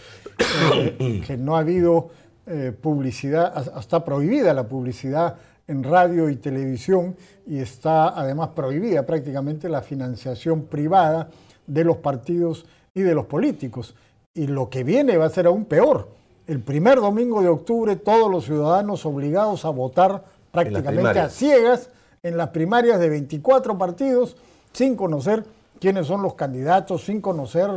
eh, 0.73 1.21
que 1.27 1.37
no 1.37 1.55
ha 1.55 1.59
habido 1.59 2.09
eh, 2.47 2.71
publicidad, 2.79 3.51
hasta 3.55 3.79
está 3.79 4.03
prohibida 4.03 4.53
la 4.53 4.67
publicidad 4.67 5.35
en 5.67 5.83
radio 5.83 6.29
y 6.29 6.35
televisión 6.35 7.15
y 7.47 7.59
está 7.59 8.09
además 8.09 8.49
prohibida 8.49 9.05
prácticamente 9.05 9.69
la 9.69 9.81
financiación 9.81 10.63
privada 10.65 11.29
de 11.67 11.83
los 11.83 11.97
partidos 11.97 12.65
y 12.93 13.01
de 13.01 13.13
los 13.15 13.25
políticos. 13.25 13.95
Y 14.33 14.47
lo 14.47 14.69
que 14.69 14.83
viene 14.83 15.17
va 15.17 15.25
a 15.25 15.29
ser 15.29 15.45
aún 15.47 15.65
peor. 15.65 16.09
El 16.47 16.59
primer 16.59 16.99
domingo 16.99 17.41
de 17.41 17.47
octubre 17.47 17.95
todos 17.95 18.29
los 18.29 18.45
ciudadanos 18.45 19.05
obligados 19.05 19.65
a 19.65 19.69
votar 19.69 20.23
prácticamente 20.51 21.19
a 21.19 21.29
ciegas 21.29 21.89
en 22.21 22.37
las 22.37 22.49
primarias 22.49 22.99
de 22.99 23.09
24 23.09 23.77
partidos 23.77 24.37
sin 24.71 24.95
conocer 24.95 25.43
quiénes 25.79 26.05
son 26.05 26.21
los 26.21 26.35
candidatos, 26.35 27.03
sin 27.03 27.19
conocer 27.19 27.69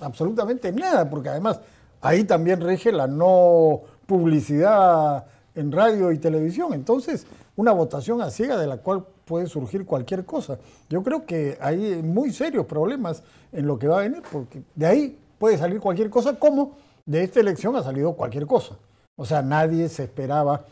absolutamente 0.00 0.70
nada, 0.72 1.10
porque 1.10 1.30
además 1.30 1.60
ahí 2.00 2.24
también 2.24 2.60
rige 2.60 2.92
la 2.92 3.08
no 3.08 3.80
publicidad 4.06 5.26
en 5.56 5.72
radio 5.72 6.12
y 6.12 6.18
televisión. 6.18 6.74
Entonces, 6.74 7.26
una 7.56 7.72
votación 7.72 8.22
a 8.22 8.30
ciega 8.30 8.56
de 8.56 8.68
la 8.68 8.76
cual 8.76 9.04
puede 9.24 9.48
surgir 9.48 9.84
cualquier 9.84 10.24
cosa. 10.24 10.58
Yo 10.88 11.02
creo 11.02 11.26
que 11.26 11.58
hay 11.60 12.00
muy 12.02 12.32
serios 12.32 12.66
problemas 12.66 13.24
en 13.50 13.66
lo 13.66 13.78
que 13.78 13.88
va 13.88 13.98
a 13.98 14.02
venir, 14.02 14.22
porque 14.30 14.62
de 14.76 14.86
ahí 14.86 15.18
puede 15.38 15.58
salir 15.58 15.80
cualquier 15.80 16.08
cosa, 16.08 16.38
como 16.38 16.72
de 17.06 17.22
esta 17.22 17.40
elección 17.40 17.74
ha 17.76 17.82
salido 17.82 18.14
cualquier 18.14 18.46
cosa. 18.46 18.76
O 19.16 19.24
sea, 19.24 19.40
nadie 19.40 19.88
se 19.88 20.04
esperaba 20.04 20.64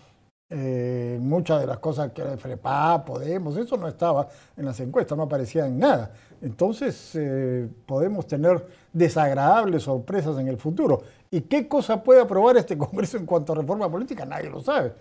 eh, 0.50 1.18
muchas 1.20 1.60
de 1.60 1.66
las 1.66 1.78
cosas 1.78 2.12
que 2.12 2.20
era 2.20 2.36
FREPA, 2.36 3.04
Podemos, 3.04 3.56
eso 3.56 3.76
no 3.76 3.88
estaba 3.88 4.28
en 4.56 4.66
las 4.66 4.78
encuestas, 4.80 5.16
no 5.16 5.24
aparecía 5.24 5.66
en 5.66 5.78
nada. 5.78 6.12
Entonces 6.42 7.12
eh, 7.14 7.68
podemos 7.86 8.26
tener 8.26 8.66
desagradables 8.92 9.84
sorpresas 9.84 10.38
en 10.38 10.48
el 10.48 10.58
futuro. 10.58 11.02
¿Y 11.30 11.42
qué 11.42 11.66
cosa 11.66 12.02
puede 12.02 12.20
aprobar 12.20 12.56
este 12.56 12.76
Congreso 12.78 13.16
en 13.16 13.26
cuanto 13.26 13.52
a 13.52 13.56
reforma 13.56 13.90
política? 13.90 14.26
Nadie 14.26 14.50
lo 14.50 14.60
sabe, 14.60 14.92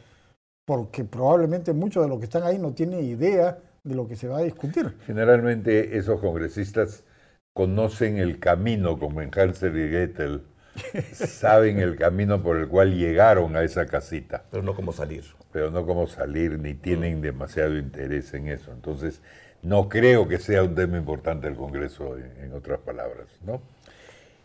porque 0.65 1.03
probablemente 1.03 1.73
muchos 1.73 2.03
de 2.03 2.09
los 2.09 2.19
que 2.19 2.25
están 2.25 2.43
ahí 2.43 2.57
no 2.57 2.73
tienen 2.73 3.03
idea 3.03 3.59
de 3.83 3.95
lo 3.95 4.07
que 4.07 4.15
se 4.15 4.29
va 4.29 4.37
a 4.37 4.43
discutir. 4.43 4.97
Generalmente 5.05 5.97
esos 5.97 6.21
congresistas 6.21 7.03
conocen 7.53 8.17
el 8.17 8.39
camino 8.39 8.97
como 8.97 9.21
en 9.21 9.29
Hansel 9.37 9.77
y 9.77 9.89
Gretel, 9.89 10.41
saben 11.13 11.79
el 11.79 11.95
camino 11.95 12.41
por 12.41 12.57
el 12.57 12.67
cual 12.67 12.97
llegaron 12.97 13.55
a 13.55 13.63
esa 13.63 13.85
casita. 13.85 14.43
Pero 14.51 14.63
no 14.63 14.75
cómo 14.75 14.91
salir. 14.93 15.23
Pero 15.51 15.71
no 15.71 15.85
cómo 15.85 16.07
salir, 16.07 16.57
ni 16.59 16.73
tienen 16.73 17.21
demasiado 17.21 17.77
interés 17.77 18.33
en 18.33 18.47
eso. 18.47 18.71
Entonces, 18.71 19.21
no 19.61 19.87
creo 19.89 20.27
que 20.27 20.39
sea 20.39 20.63
un 20.63 20.75
tema 20.75 20.97
importante 20.97 21.47
el 21.47 21.55
Congreso, 21.55 22.17
en, 22.17 22.31
en 22.43 22.53
otras 22.53 22.79
palabras, 22.79 23.27
¿no? 23.45 23.61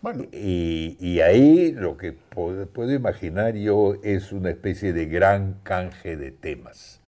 Bueno, 0.01 0.25
Y, 0.33 0.97
y 1.01 1.21
ahí 1.21 1.73
lo 1.73 1.97
que 1.97 2.13
puedo, 2.13 2.67
puedo 2.67 2.93
imaginar 2.93 3.55
yo 3.57 3.97
es 4.05 4.33
una 4.33 4.51
especie 4.51 4.93
de 4.93 5.07
gran 5.07 5.55
canje 5.65 6.17
de 6.17 6.31
temas, 6.31 7.01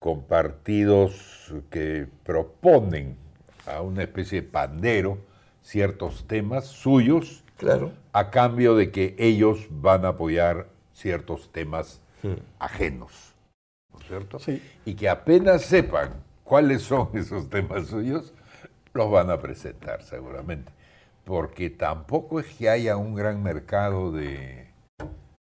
con 0.00 0.24
partidos 0.24 1.54
que 1.70 2.08
proponen 2.24 3.16
a 3.66 3.82
una 3.82 4.02
especie 4.02 4.42
de 4.42 4.48
pandero 4.48 5.18
ciertos 5.62 6.26
temas 6.26 6.66
suyos 6.66 7.44
Claro. 7.60 7.92
a 8.12 8.30
cambio 8.30 8.74
de 8.74 8.90
que 8.90 9.14
ellos 9.18 9.66
van 9.70 10.04
a 10.04 10.08
apoyar 10.08 10.68
ciertos 10.94 11.52
temas 11.52 12.00
ajenos, 12.58 13.34
¿no 13.92 14.00
es 14.00 14.06
cierto? 14.06 14.38
Sí. 14.38 14.62
Y 14.84 14.94
que 14.94 15.08
apenas 15.08 15.62
sepan 15.62 16.24
cuáles 16.42 16.82
son 16.82 17.10
esos 17.14 17.48
temas 17.50 17.86
suyos, 17.88 18.32
los 18.92 19.10
van 19.10 19.30
a 19.30 19.38
presentar 19.38 20.02
seguramente. 20.02 20.72
Porque 21.24 21.70
tampoco 21.70 22.40
es 22.40 22.46
que 22.46 22.68
haya 22.68 22.96
un 22.96 23.14
gran 23.14 23.42
mercado 23.42 24.10
de, 24.10 24.69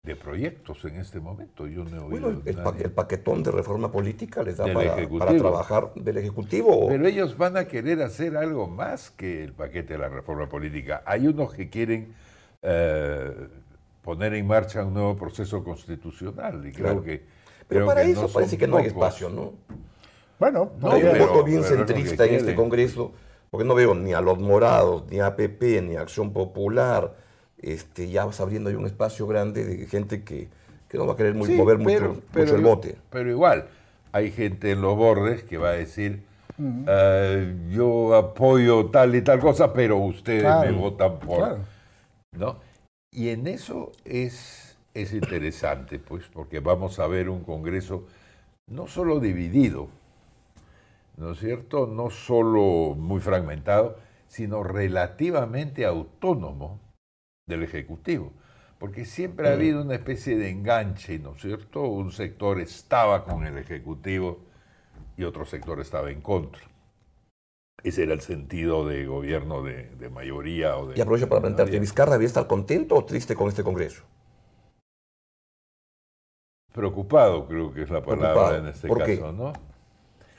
de 0.05 0.17
proyectos 0.17 0.85
en 0.85 0.97
este 0.97 1.19
momento. 1.19 1.67
Yo 1.67 1.83
no 1.85 1.91
he 1.91 1.99
oído 1.99 2.09
Bueno, 2.09 2.43
el, 2.45 2.57
nadie. 2.57 2.85
el 2.85 2.91
paquetón 2.93 3.43
de 3.43 3.51
reforma 3.51 3.91
política 3.91 4.43
les 4.43 4.59
da 4.59 4.67
para, 4.73 5.37
trabajar 5.39 5.95
del 5.95 6.19
Ejecutivo. 6.19 6.89
Pero 6.89 7.07
ellos 7.07 7.39
van 7.39 7.57
a 7.57 7.65
querer 7.65 8.03
hacer 8.03 8.37
algo 8.37 8.67
más 8.69 9.11
que 9.11 9.43
el 9.43 9.53
paquete 9.55 9.95
de 9.95 9.99
la 10.01 10.11
reforma 10.11 10.47
política. 10.47 11.03
Hay 11.07 11.27
unos 11.27 11.55
que 11.55 11.71
quieren 11.71 12.15
eh, 12.61 13.33
poner 14.03 14.35
en 14.35 14.47
marcha 14.47 14.85
un 14.85 14.93
nuevo 14.93 15.17
proceso 15.17 15.65
constitucional 15.65 16.67
y 16.67 16.73
Claro. 16.73 17.01
creo 17.01 17.05
que... 17.19 17.25
Pero 17.67 17.67
creo 17.67 17.87
para 17.87 18.03
que 18.05 18.11
eso 18.11 18.23
no 18.23 18.29
parece 18.29 18.59
que 18.59 18.67
no 18.69 18.77
hay 18.77 18.87
espacio, 18.87 19.31
¿no? 19.31 19.55
bueno, 20.39 20.73
No, 20.81 20.93
hay 20.93 21.03
un 21.03 21.19
voto 21.19 21.43
bien 21.45 21.65
centrista 21.65 22.27
en 22.27 22.35
este. 22.35 22.55
Congreso, 22.55 23.13
porque 23.51 23.65
no 23.67 23.75
veo 23.75 23.95
ni 23.95 24.13
a 24.13 24.21
los 24.21 24.39
morados, 24.39 25.05
ni 25.11 25.21
a 25.21 25.29
APP, 25.29 25.63
ni 25.83 25.97
a 25.97 26.03
Acción 26.03 26.35
Popular. 26.35 27.24
Este, 27.67 28.11
ya 28.11 28.27
vas 28.27 28.41
abriendo 28.41 28.69
ahí 28.69 28.77
un 28.77 28.85
espacio 28.85 29.27
grande 29.27 29.65
de 29.65 29.87
gente 29.87 30.23
que, 30.23 30.49
que 30.89 30.99
no 30.99 31.07
va 31.07 31.15
a 31.15 31.17
querer 31.17 31.35
muy- 31.35 31.47
Sí, 31.49 31.55
mover 31.55 31.79
pero- 31.83 32.09
mucho, 32.11 32.23
pero 32.33 32.45
mucho 32.47 32.57
el 32.57 32.63
bote. 32.63 32.97
Pero 33.11 33.31
igual, 33.31 33.69
hay 34.13 34.31
gente 34.31 34.71
en 34.73 34.83
los 34.83 34.95
bordes 34.97 35.45
que 35.45 35.57
va 35.57 35.71
a 35.71 35.73
decir, 35.73 36.23
eh, 36.59 37.55
yo 37.71 38.15
apoyo 38.15 38.87
tal 38.91 39.15
y 39.15 39.23
tal 39.23 39.41
cosa, 39.41 39.73
pero 39.73 39.97
ustedes 39.97 40.43
Claro, 40.43 40.71
me 40.71 40.77
votan 40.79 41.19
por... 41.21 41.39
claro. 41.39 41.59
¿no? 42.37 42.57
Y 43.11 43.31
en 43.31 43.47
eso 43.47 43.93
es, 44.05 44.77
es 44.93 45.15
interesante, 45.15 45.99
pues, 45.99 46.25
porque 46.33 46.61
vamos 46.61 46.99
a 46.99 47.07
ver 47.07 47.31
un 47.31 47.45
Congreso 47.45 48.05
no 48.71 48.87
solo 48.89 49.21
dividido, 49.21 49.89
¿no 51.17 51.33
es 51.33 51.39
cierto? 51.39 51.87
No 51.87 52.11
solo 52.11 52.95
muy 52.95 53.21
fragmentado, 53.21 53.97
sino 54.29 54.63
relativamente 54.65 55.87
autónomo 55.87 56.79
del 57.47 57.63
Ejecutivo. 57.63 58.33
Porque 58.79 59.05
siempre 59.05 59.49
ha 59.49 59.53
habido 59.53 59.83
una 59.83 59.95
especie 59.95 60.37
de 60.37 60.51
enganche, 60.51 61.19
¿no 61.19 61.35
es 61.35 61.43
cierto? 61.43 61.83
Un 61.83 62.11
sector 62.13 62.61
estaba 62.61 63.25
con 63.25 63.47
el 63.47 63.57
Ejecutivo 63.57 64.41
y 65.17 65.25
otro 65.25 65.45
sector 65.45 65.81
estaba 65.81 66.11
en 66.11 66.21
contra. 66.21 66.63
Ese 67.83 68.03
era 68.05 68.15
el 68.15 68.21
sentido 68.21 68.87
de 68.87 69.07
gobierno 69.07 69.63
de, 69.63 69.91
de 69.97 70.09
mayoría 70.09 70.77
o 70.77 70.87
de... 70.87 70.99
Y 70.99 71.01
aprovecho 71.01 71.29
para 71.29 71.41
minoría. 71.49 71.79
¿Vizcarra 71.81 72.13
debía 72.13 72.27
estar 72.27 72.47
contento 72.47 72.95
o 72.95 73.05
triste 73.05 73.35
con 73.35 73.49
este 73.49 73.63
Congreso? 73.63 74.03
Preocupado 76.73 77.47
creo 77.47 77.73
que 77.73 77.83
es 77.83 77.91
la 77.91 78.03
palabra 78.05 78.33
Preocupado. 78.33 78.57
en 78.57 78.67
este 78.69 78.89
¿Por 78.89 79.05
qué? 79.05 79.19
caso, 79.19 79.33
¿no? 79.33 79.53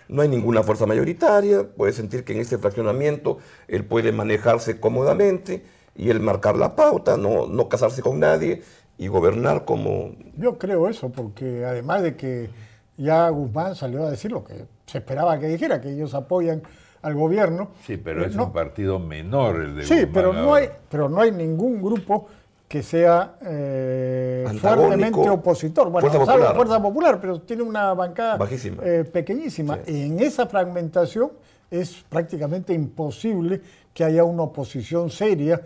No 0.08 0.22
hay 0.22 0.28
ninguna 0.30 0.62
fuerza 0.64 0.86
mayoritaria, 0.86 1.68
puede 1.76 1.94
sentir 1.94 2.24
que 2.24 2.34
en 2.34 2.40
este 2.40 2.58
fraccionamiento 2.58 3.40
él 3.68 3.86
puede 3.86 4.12
manejarse 4.12 4.80
cómodamente 4.80 5.64
y 5.96 6.10
él 6.10 6.20
marcar 6.20 6.58
la 6.58 6.75
pauta, 6.75 7.18
no, 7.18 7.48
no 7.48 7.70
casarse 7.70 8.02
con 8.02 8.20
nadie 8.20 8.62
y 8.98 9.08
gobernar 9.08 9.66
como... 9.66 10.12
Yo 10.38 10.58
creo 10.58 10.88
eso, 10.90 11.10
porque 11.10 11.66
además 11.66 12.02
de 12.04 12.16
que 12.16 12.50
ya 12.98 13.28
Guzmán 13.30 13.75
salió 13.75 14.06
a 14.06 14.12
decir 14.12 14.32
lo 14.32 14.44
que 14.44 14.66
se 14.86 14.98
esperaba 15.00 15.38
que 15.40 15.48
dijera, 15.48 15.82
que 15.82 15.90
ellos 15.92 16.14
apoyan 16.14 16.62
al 17.02 17.14
gobierno. 17.16 17.70
Sí, 17.86 17.98
pero 17.98 18.24
Eh, 18.24 18.28
es 18.28 18.36
no, 18.36 18.46
un 18.46 18.54
partido 18.54 19.00
menor 19.00 19.62
el 19.62 19.75
de 19.75 19.84
Sí, 19.84 19.94
Guzmán 19.96 20.12
pero 20.14 20.34
no, 20.34 20.54
hay, 20.54 20.70
pero 20.90 21.10
no 21.10 21.22
hay 21.22 21.32
ningún 21.32 21.82
grupo 21.82 22.28
que 22.68 22.82
sea 22.82 23.36
eh, 23.46 24.46
fuertemente 24.60 25.30
opositor. 25.30 25.90
Bueno, 25.90 26.10
Fuerza 26.10 26.25
Popular. 26.25 26.56
Fuerza 26.56 26.82
Popular, 26.82 27.20
pero 27.22 27.40
tiene 27.42 27.64
una 27.64 27.94
bancada 27.94 28.38
Bajísima. 28.38 28.82
eh, 28.84 29.04
pequeñísima. 29.04 29.80
Sí. 29.86 30.04
En 30.04 30.20
esa 30.20 30.48
fragmentación 30.48 31.32
es 31.70 32.04
prácticamente 32.10 32.74
imposible 32.74 33.62
que 33.94 34.04
haya 34.04 34.24
una 34.24 34.44
oposición 34.44 35.10
seria 35.10 35.62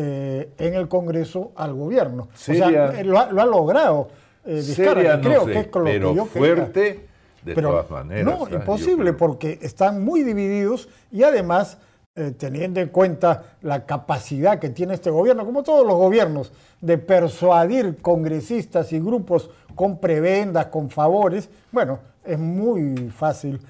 eh, 0.00 0.50
en 0.58 0.74
el 0.74 0.86
Congreso 0.86 1.50
al 1.56 1.74
gobierno. 1.74 2.28
O 2.32 2.36
sea, 2.36 2.92
eh, 3.00 3.02
lo 3.04 3.18
ha, 3.18 3.32
lo 3.32 3.42
ha 3.42 3.46
logrado. 3.46 4.08
eh, 4.44 4.62
Seria 4.62 5.16
no 5.16 5.22
creo 5.22 5.44
sé, 5.44 5.52
que 5.52 5.58
es 5.58 5.66
con 5.66 5.82
lo 5.84 5.90
pero 5.90 6.10
que 6.10 6.16
yo 6.16 6.28
quería. 6.32 6.54
fuerte 6.54 7.06
de 7.42 7.54
Pero 7.54 7.70
todas 7.70 7.90
maneras. 7.90 8.24
No. 8.24 8.48
Yo 8.48 8.56
imposible, 8.56 9.12
porque 9.12 9.58
están 9.60 10.04
muy 10.04 10.22
divididos 10.22 10.88
y 11.10 11.24
además, 11.24 11.78
eh, 12.14 12.30
teniendo 12.30 12.78
en 12.80 12.90
cuenta 12.90 13.56
la 13.62 13.86
capacidad 13.86 14.60
que 14.60 14.68
tiene 14.68 14.94
este 14.94 15.10
gobierno, 15.10 15.44
como 15.44 15.64
todos 15.64 15.84
los 15.84 15.96
gobiernos, 15.96 16.52
de 16.80 16.96
persuadir 16.98 17.96
congresistas 18.00 18.92
y 18.92 19.00
grupos 19.00 19.50
con 19.74 19.98
prebendas, 19.98 20.66
con 20.66 20.90
favores, 20.90 21.50
bueno, 21.72 21.98
es 22.24 22.38
muy 22.38 23.10
fácil 23.10 23.60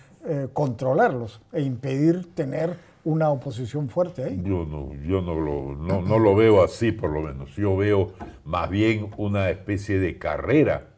controlarlos 0.53 1.41
e 1.53 1.63
impedir 1.63 2.35
tener 2.35 2.77
una 3.09 3.31
oposición 3.31 3.89
fuerte 3.89 4.23
ahí. 4.23 4.43
Yo 4.45 4.67
no, 4.67 4.93
yo 5.03 5.23
no 5.23 5.35
lo, 5.35 5.75
no, 5.75 6.03
no 6.03 6.19
lo 6.19 6.37
veo 6.37 6.63
así, 6.63 6.93
por 6.93 7.11
lo 7.11 7.23
menos. 7.23 7.57
Yo 7.57 7.75
veo 7.75 8.13
más 8.45 8.69
bien 8.69 9.11
una 9.17 9.49
especie 9.49 9.99
de 9.99 10.19
carrera 10.19 10.89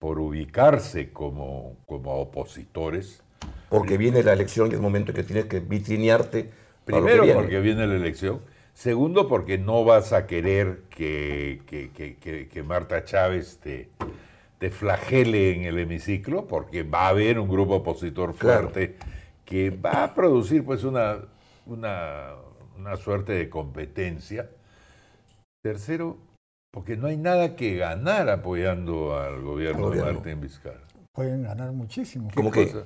por 0.00 0.18
ubicarse 0.18 1.12
como, 1.12 1.76
como 1.86 2.14
opositores. 2.16 3.22
Porque 3.68 3.96
viene 3.96 4.24
la 4.24 4.32
elección 4.32 4.70
y 4.70 4.74
es 4.74 4.80
momento 4.80 5.12
en 5.12 5.16
que 5.16 5.22
tienes 5.22 5.44
que 5.46 5.60
vitrinearte 5.60 6.50
para 6.84 6.98
lo 6.98 7.04
que 7.06 7.12
Primero 7.12 7.22
viene. 7.22 7.40
porque 7.40 7.60
viene 7.60 7.86
la 7.86 7.94
elección. 7.94 8.40
Segundo 8.74 9.28
porque 9.28 9.56
no 9.56 9.84
vas 9.84 10.12
a 10.12 10.26
querer 10.26 10.82
que, 10.90 11.62
que- 11.66 11.90
que- 11.92 12.16
que- 12.16 12.48
que 12.48 12.62
Marta 12.64 13.04
Chávez 13.04 13.58
te, 13.62 13.88
te 14.58 14.70
flagele 14.70 15.54
en 15.54 15.62
el 15.62 15.78
hemiciclo, 15.78 16.46
porque 16.46 16.82
va 16.82 17.06
a 17.06 17.08
haber 17.10 17.38
un 17.38 17.48
grupo 17.48 17.76
opositor 17.76 18.34
Claro. 18.34 18.62
fuerte 18.70 18.96
que 19.44 19.70
va 19.70 20.02
a 20.02 20.12
producir 20.14 20.64
pues 20.64 20.82
una, 20.82 21.18
una, 21.66 22.30
una 22.78 22.96
suerte 22.96 23.32
de 23.32 23.48
competencia. 23.50 24.48
Tercero, 25.62 26.16
porque 26.72 26.96
no 26.96 27.08
hay 27.08 27.16
nada 27.16 27.56
que 27.56 27.76
ganar 27.76 28.28
apoyando 28.28 29.18
al 29.18 29.40
gobierno, 29.42 29.90
de 29.90 30.02
Martín 30.02 30.40
Vizcarra. 30.40 30.80
Pueden 31.12 31.42
ganar 31.42 31.72
muchísimo. 31.72 32.28
¿Cómo 32.34 32.50
que? 32.50 32.66
cosa? 32.70 32.84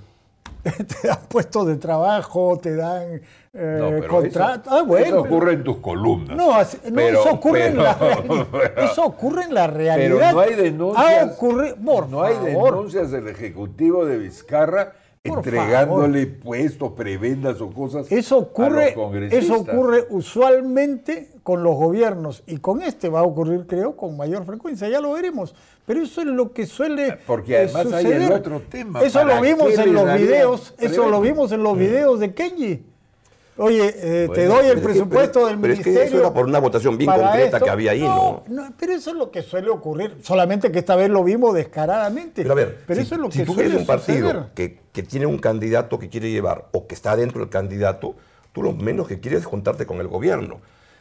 te 0.63 1.09
dan 1.09 1.19
puestos 1.29 1.67
de 1.67 1.77
trabajo, 1.77 2.59
te 2.61 2.75
dan 2.77 3.21
eh, 3.53 4.01
No, 4.03 4.07
contratos. 4.09 4.67
eso, 4.67 4.77
Ah, 4.79 4.83
bueno, 4.83 5.07
eso 5.07 5.23
pero- 5.23 5.35
ocurre 5.37 5.53
en 5.55 5.65
tus 5.65 5.77
columnas. 5.79 6.37
No, 6.37 6.55
así- 6.55 6.79
no, 6.85 6.95
Pero- 6.97 7.21
eso 7.21 7.31
ocurre 7.33 7.67
en 7.67 7.77
la 7.79 7.99
pero- 7.99 8.15
realidad. 8.53 8.73
Eso 8.93 9.05
ocurre 9.05 9.45
en 9.45 9.55
la 9.55 9.67
realidad. 9.67 10.19
Pero 10.21 10.33
no 10.33 10.41
hay 10.41 10.55
denuncias. 10.55 11.23
Ha 11.23 11.25
ocurrido, 11.33 11.77
por 11.77 12.09
no 12.09 12.23
hay 12.23 12.35
favor. 12.35 12.71
denuncias 12.75 13.11
del 13.11 13.29
Ejecutivo 13.29 14.05
de 14.07 14.19
Vizcarra 14.19 14.93
entregándole 15.23 16.27
puestos, 16.27 16.93
prebendas 16.93 17.61
o 17.61 17.71
cosas 17.71 18.11
Eso 18.11 18.37
a 18.37 18.41
los 18.41 18.49
ocurre, 18.49 18.95
congresistas. 18.95 19.45
eso 19.45 19.61
ocurre 19.61 20.07
usualmente 20.09 21.29
con 21.43 21.63
los 21.63 21.77
gobiernos 21.77 22.43
y 22.47 22.57
con 22.57 22.81
este 22.81 23.11
va 23.11 23.21
a 23.21 23.25
ocurrir, 23.25 23.67
creo, 23.67 23.97
con 23.97 24.17
mayor 24.17 24.47
frecuencia. 24.47 24.89
Ya 24.89 25.01
lo 25.01 25.13
veremos. 25.13 25.55
Pero 25.87 26.03
eso 26.03 26.21
es 26.23 26.29
lo 26.29 26.53
que 26.53 26.67
suele 26.67 27.19
Porque 27.27 27.59
además 27.59 27.87
eh, 27.87 27.97
hay 27.97 28.07
el 28.07 28.33
otro 28.33 28.61
tema. 28.61 29.03
Eso 29.03 29.21
¿Para 29.21 29.37
lo 29.37 29.43
vimos 29.43 29.79
en 29.79 29.93
los 29.93 30.15
videos. 30.15 30.75
Eso 30.79 31.11
lo 31.11 31.21
vimos 31.21 31.53
en 31.53 31.63
los 31.63 31.77
videos 31.77 32.21
de 32.21 32.33
Kenji. 32.33 32.85
Oye, 33.63 33.95
eh, 34.25 34.29
te 34.35 34.47
doy 34.47 34.65
el 34.67 34.71
es 34.71 34.75
que- 34.77 34.81
presupuesto 34.81 35.33
pero- 35.41 35.47
del 35.49 35.59
pero 35.59 35.73
es 35.75 35.81
que 35.81 35.85
ministerio. 35.91 36.17
eso 36.19 36.27
era 36.27 36.35
por 36.35 36.47
una 36.47 36.59
votación 36.59 36.97
bien 36.97 37.11
concreta 37.11 37.57
esto. 37.57 37.65
que 37.65 37.71
había 37.71 37.91
ahí, 37.93 38.01
¿no? 38.03 38.43
no, 38.49 38.73
pero 38.79 38.93
eso 38.95 39.11
es 39.11 39.17
lo 39.17 39.31
que 39.31 39.43
suele 39.43 39.69
ocurrir. 39.69 40.17
Solamente 40.23 40.73
que 40.73 40.79
esta 40.79 40.97
vez 40.97 41.11
lo 41.11 41.23
vimos 41.23 41.55
descaradamente. 41.55 42.43
Pero 42.43 42.53
a 42.53 42.57
ver, 42.57 42.79
Pero 42.87 43.01
si, 43.01 43.07
eso 43.07 43.15
es 43.17 43.21
lo 43.21 43.31
si 43.31 43.41
que 43.41 43.45
tú 43.45 43.61
eres 43.61 43.75
un 43.75 43.87
partido 43.87 44.49
que, 44.55 44.79
que 44.93 45.03
tiene 45.03 45.27
un 45.27 45.39
candidato 45.39 45.99
que 45.99 46.09
quiere 46.09 46.31
llevar 46.31 46.69
o 46.73 46.87
que 46.87 46.95
está 46.95 47.17
dentro 47.17 47.41
del 47.41 47.51
candidato, 47.51 48.15
tú 48.53 48.63
lo 48.63 48.73
menos 48.73 49.07
que 49.09 49.21
quieres 49.21 49.41
es 49.41 49.47
juntarte 49.47 49.85
con 49.87 50.01
el 50.01 50.09
gobierno. 50.09 50.61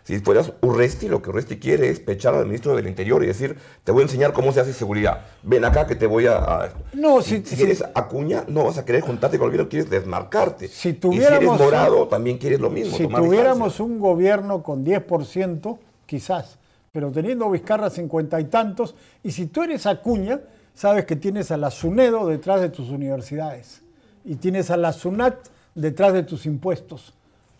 Si 0.09 0.17
fueras 0.21 0.51
Urresti, 0.63 1.07
lo 1.07 1.21
que 1.21 1.29
Urresti 1.29 1.59
quiere 1.59 1.87
es 1.91 1.99
pechar 1.99 2.33
al 2.33 2.47
ministro 2.47 2.75
del 2.75 2.87
Interior 2.87 3.23
y 3.23 3.27
decir, 3.27 3.55
te 3.83 3.91
voy 3.91 4.01
a 4.01 4.05
enseñar 4.05 4.33
cómo 4.33 4.51
se 4.51 4.59
hace 4.59 4.73
seguridad. 4.73 5.27
Ven 5.43 5.63
acá 5.63 5.85
que 5.85 5.93
te 5.95 6.07
voy 6.07 6.25
a... 6.25 6.37
a- 6.37 6.69
No, 6.93 7.21
si, 7.21 7.35
si- 7.37 7.43
si 7.43 7.49
si- 7.51 7.55
quieres 7.57 7.83
Acuña, 7.93 8.43
no 8.47 8.63
vas 8.63 8.79
a 8.79 8.85
querer 8.85 9.01
juntarte 9.01 9.37
con 9.37 9.45
el 9.45 9.51
gobierno, 9.51 9.69
quieres 9.69 9.87
desmarcarte. 9.87 10.67
Si 10.67 10.71
y 10.71 10.73
si 10.81 10.87
eres 10.89 10.99
tuviéramos 10.99 11.59
morado, 11.59 12.07
también 12.07 12.39
quieres 12.39 12.59
lo 12.59 12.71
mismo. 12.71 12.97
Si 12.97 13.03
tuviéramos 13.07 13.67
distancia. 13.73 13.85
un 13.85 13.99
gobierno 13.99 14.63
con 14.63 14.83
10%, 14.83 15.77
quizás, 16.07 16.57
pero 16.91 17.11
teniendo 17.11 17.47
Vizcarra 17.51 17.91
cincuenta 17.91 18.41
y 18.41 18.45
tantos, 18.45 18.95
y 19.21 19.29
si 19.29 19.45
tú 19.45 19.61
eres 19.61 19.85
Acuña, 19.85 20.39
sabes 20.73 21.05
que 21.05 21.17
tienes 21.17 21.51
a 21.51 21.57
la 21.57 21.69
SUNEDO 21.69 22.25
detrás 22.25 22.61
de 22.61 22.69
tus 22.69 22.89
universidades 22.89 23.83
y 24.25 24.37
tienes 24.37 24.71
a 24.71 24.77
la 24.77 24.91
SUNAT 24.91 25.35
detrás 25.75 26.13
de 26.13 26.23
tus 26.23 26.47
impuestos. 26.47 27.13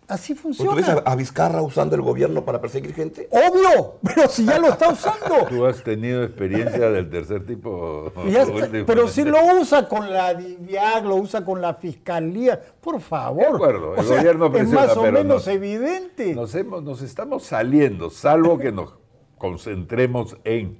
Así 0.10 0.34
Pues, 0.34 0.58
¿Tú 0.58 0.63
ves 0.74 0.86
funciona. 0.86 1.04
a, 1.06 1.12
a 1.12 1.16
Vizcarra 1.16 1.62
usando 1.62 1.96
el 1.96 2.01
gobierno 2.01 2.44
para 2.44 2.60
perseguir 2.60 2.94
gente? 2.96 3.30
Obvio, 3.32 4.00
pero 4.04 4.28
si 4.28 4.44
ya 4.44 4.58
lo 4.58 4.70
está 4.70 4.89
usando. 4.89 5.46
Tú 5.50 5.66
has 5.68 5.84
tenido 5.84 6.24
experiencia 6.24 6.89
del 6.89 7.10
tercer 7.10 7.46
tipo. 7.46 8.12
Está, 8.28 8.68
pero 8.88 9.08
si 9.08 9.24
lo 9.24 9.38
usa 9.62 9.88
con 9.88 10.12
la 10.12 10.34
DIVIAG, 10.34 11.06
lo 11.06 11.16
usa 11.18 11.46
con 11.46 11.62
la 11.62 11.75
fiscalía, 11.75 12.60
por 12.82 13.00
favor. 13.01 13.50
De 13.51 13.56
acuerdo, 13.56 13.94
el 13.94 14.00
O 14.00 14.04
sea, 14.04 14.18
gobierno 14.18 14.46
es 14.48 14.51
presiona, 14.51 14.82
más 14.88 14.98
o 14.98 15.01
pero 15.01 15.13
menos 15.13 15.46
no- 15.46 15.51
evidente. 15.54 16.34
Nos, 16.34 16.56
hemos, 16.56 16.84
nos 16.84 17.01
estamos 17.04 17.44
saliendo, 17.44 18.10
salvo 18.10 18.58
que 18.58 18.72
nos 18.72 18.96
concentremos 19.38 20.38
en, 20.44 20.80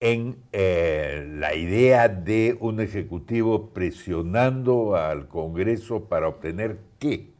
en 0.00 0.36
eh, 0.52 1.26
la 1.38 1.54
idea 1.54 2.08
de 2.08 2.56
un 2.60 2.80
ejecutivo 2.80 3.70
presionando 3.70 4.94
al 4.96 5.26
Congreso 5.28 6.04
para 6.04 6.28
obtener 6.28 6.78
qué, 6.98 7.34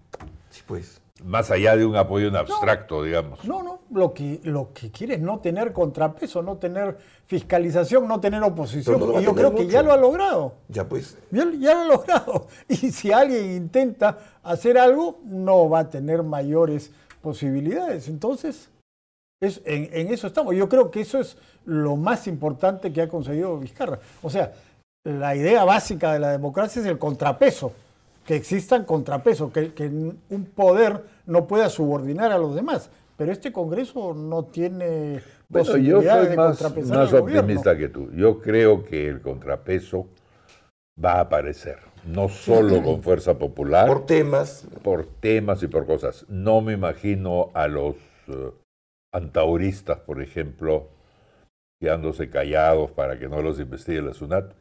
Sí, 0.57 0.63
pues. 0.67 1.03
más 1.23 1.51
allá 1.51 1.77
de 1.77 1.85
un 1.85 1.97
apoyo 1.97 2.29
en 2.29 2.37
abstracto, 2.37 3.03
digamos. 3.03 3.45
No, 3.45 3.63
no, 3.63 3.81
lo 3.91 4.15
que, 4.15 4.41
lo 4.45 4.73
que 4.73 4.91
quiere 4.91 5.15
es 5.15 5.21
no 5.21 5.41
tener 5.41 5.73
contrapeso, 5.75 6.43
no 6.43 6.57
tener 6.57 6.97
fiscalización, 7.27 8.09
no 8.09 8.21
tener 8.21 8.43
oposición. 8.43 8.99
No 9.01 9.21
y 9.21 9.25
yo 9.25 9.35
creo 9.35 9.55
que 9.55 9.67
ya 9.67 9.83
lo 9.83 9.93
ha 9.93 9.99
logrado. 9.99 10.55
Ya 10.69 10.89
pues. 10.89 11.19
Ya, 11.31 11.45
ya 11.59 11.75
lo 11.75 11.81
ha 11.81 11.85
logrado. 11.85 12.47
Y 12.69 12.77
si 12.91 13.13
alguien 13.13 13.53
intenta 13.53 14.19
hacer 14.43 14.79
algo, 14.79 15.21
no 15.25 15.69
va 15.69 15.81
a 15.81 15.91
tener 15.91 16.23
mayores 16.23 16.91
posibilidades. 17.21 18.09
Entonces, 18.09 18.71
es, 19.41 19.61
en, 19.67 19.91
en 19.93 20.13
eso 20.13 20.27
estamos. 20.27 20.55
Yo 20.55 20.71
creo 20.71 20.91
que 20.91 21.03
eso 21.03 21.19
es 21.21 21.37
lo 21.67 21.97
más 21.97 22.27
importante 22.27 22.93
que 22.95 23.03
ha 23.03 23.09
conseguido 23.09 23.59
Vizcarra. 23.59 23.99
O 24.23 24.31
sea, 24.31 24.55
la 25.05 25.37
idea 25.37 25.65
básica 25.65 26.15
de 26.15 26.19
la 26.19 26.31
democracia 26.31 26.81
es 26.81 26.87
el 26.87 26.99
contrapeso, 26.99 27.73
que 28.27 28.37
existan 28.37 28.85
contrapesos, 28.85 29.53
que, 29.53 29.73
que 29.73 29.87
un 29.87 30.45
poder 30.55 31.05
no 31.27 31.47
pueda 31.47 31.71
subordinar 31.71 32.33
a 32.33 32.39
los 32.39 32.55
demás. 32.55 32.91
Pero 33.17 33.33
este 33.33 33.53
Congreso 33.53 34.13
no 34.15 34.45
tiene 34.45 35.23
Bueno, 35.49 35.77
yo 35.79 36.03
soy 36.03 36.29
de 36.29 36.37
más, 36.37 36.59
contrapesar 36.59 36.99
más 36.99 37.13
al 37.15 37.21
gobierno. 37.21 37.41
optimista 37.43 37.77
que 37.79 37.89
tú. 37.89 38.11
Yo 38.13 38.41
creo 38.41 38.85
que 38.85 39.09
el 39.09 39.23
contrapeso 39.23 40.09
va 41.03 41.13
a 41.15 41.21
aparecer, 41.21 41.79
no 42.05 42.29
solo 42.29 42.83
con 42.83 43.03
fuerza 43.03 43.39
popular, 43.39 43.87
Por 43.87 44.07
temas. 44.07 44.67
por 44.83 45.07
temas 45.07 45.63
y 45.63 45.69
por 45.69 45.87
cosas. 45.87 46.27
No 46.29 46.61
me 46.61 46.73
imagino 46.75 47.51
a 47.55 47.69
los 47.69 47.97
eh, 48.29 48.51
antauristas, 49.13 50.01
por 50.01 50.21
ejemplo, 50.21 50.89
quedándose 51.81 52.29
callados 52.29 52.91
para 52.91 53.19
que 53.19 53.29
no 53.29 53.41
los 53.41 53.59
investigue 53.61 54.03
la 54.03 54.15
SUNAT. 54.15 54.53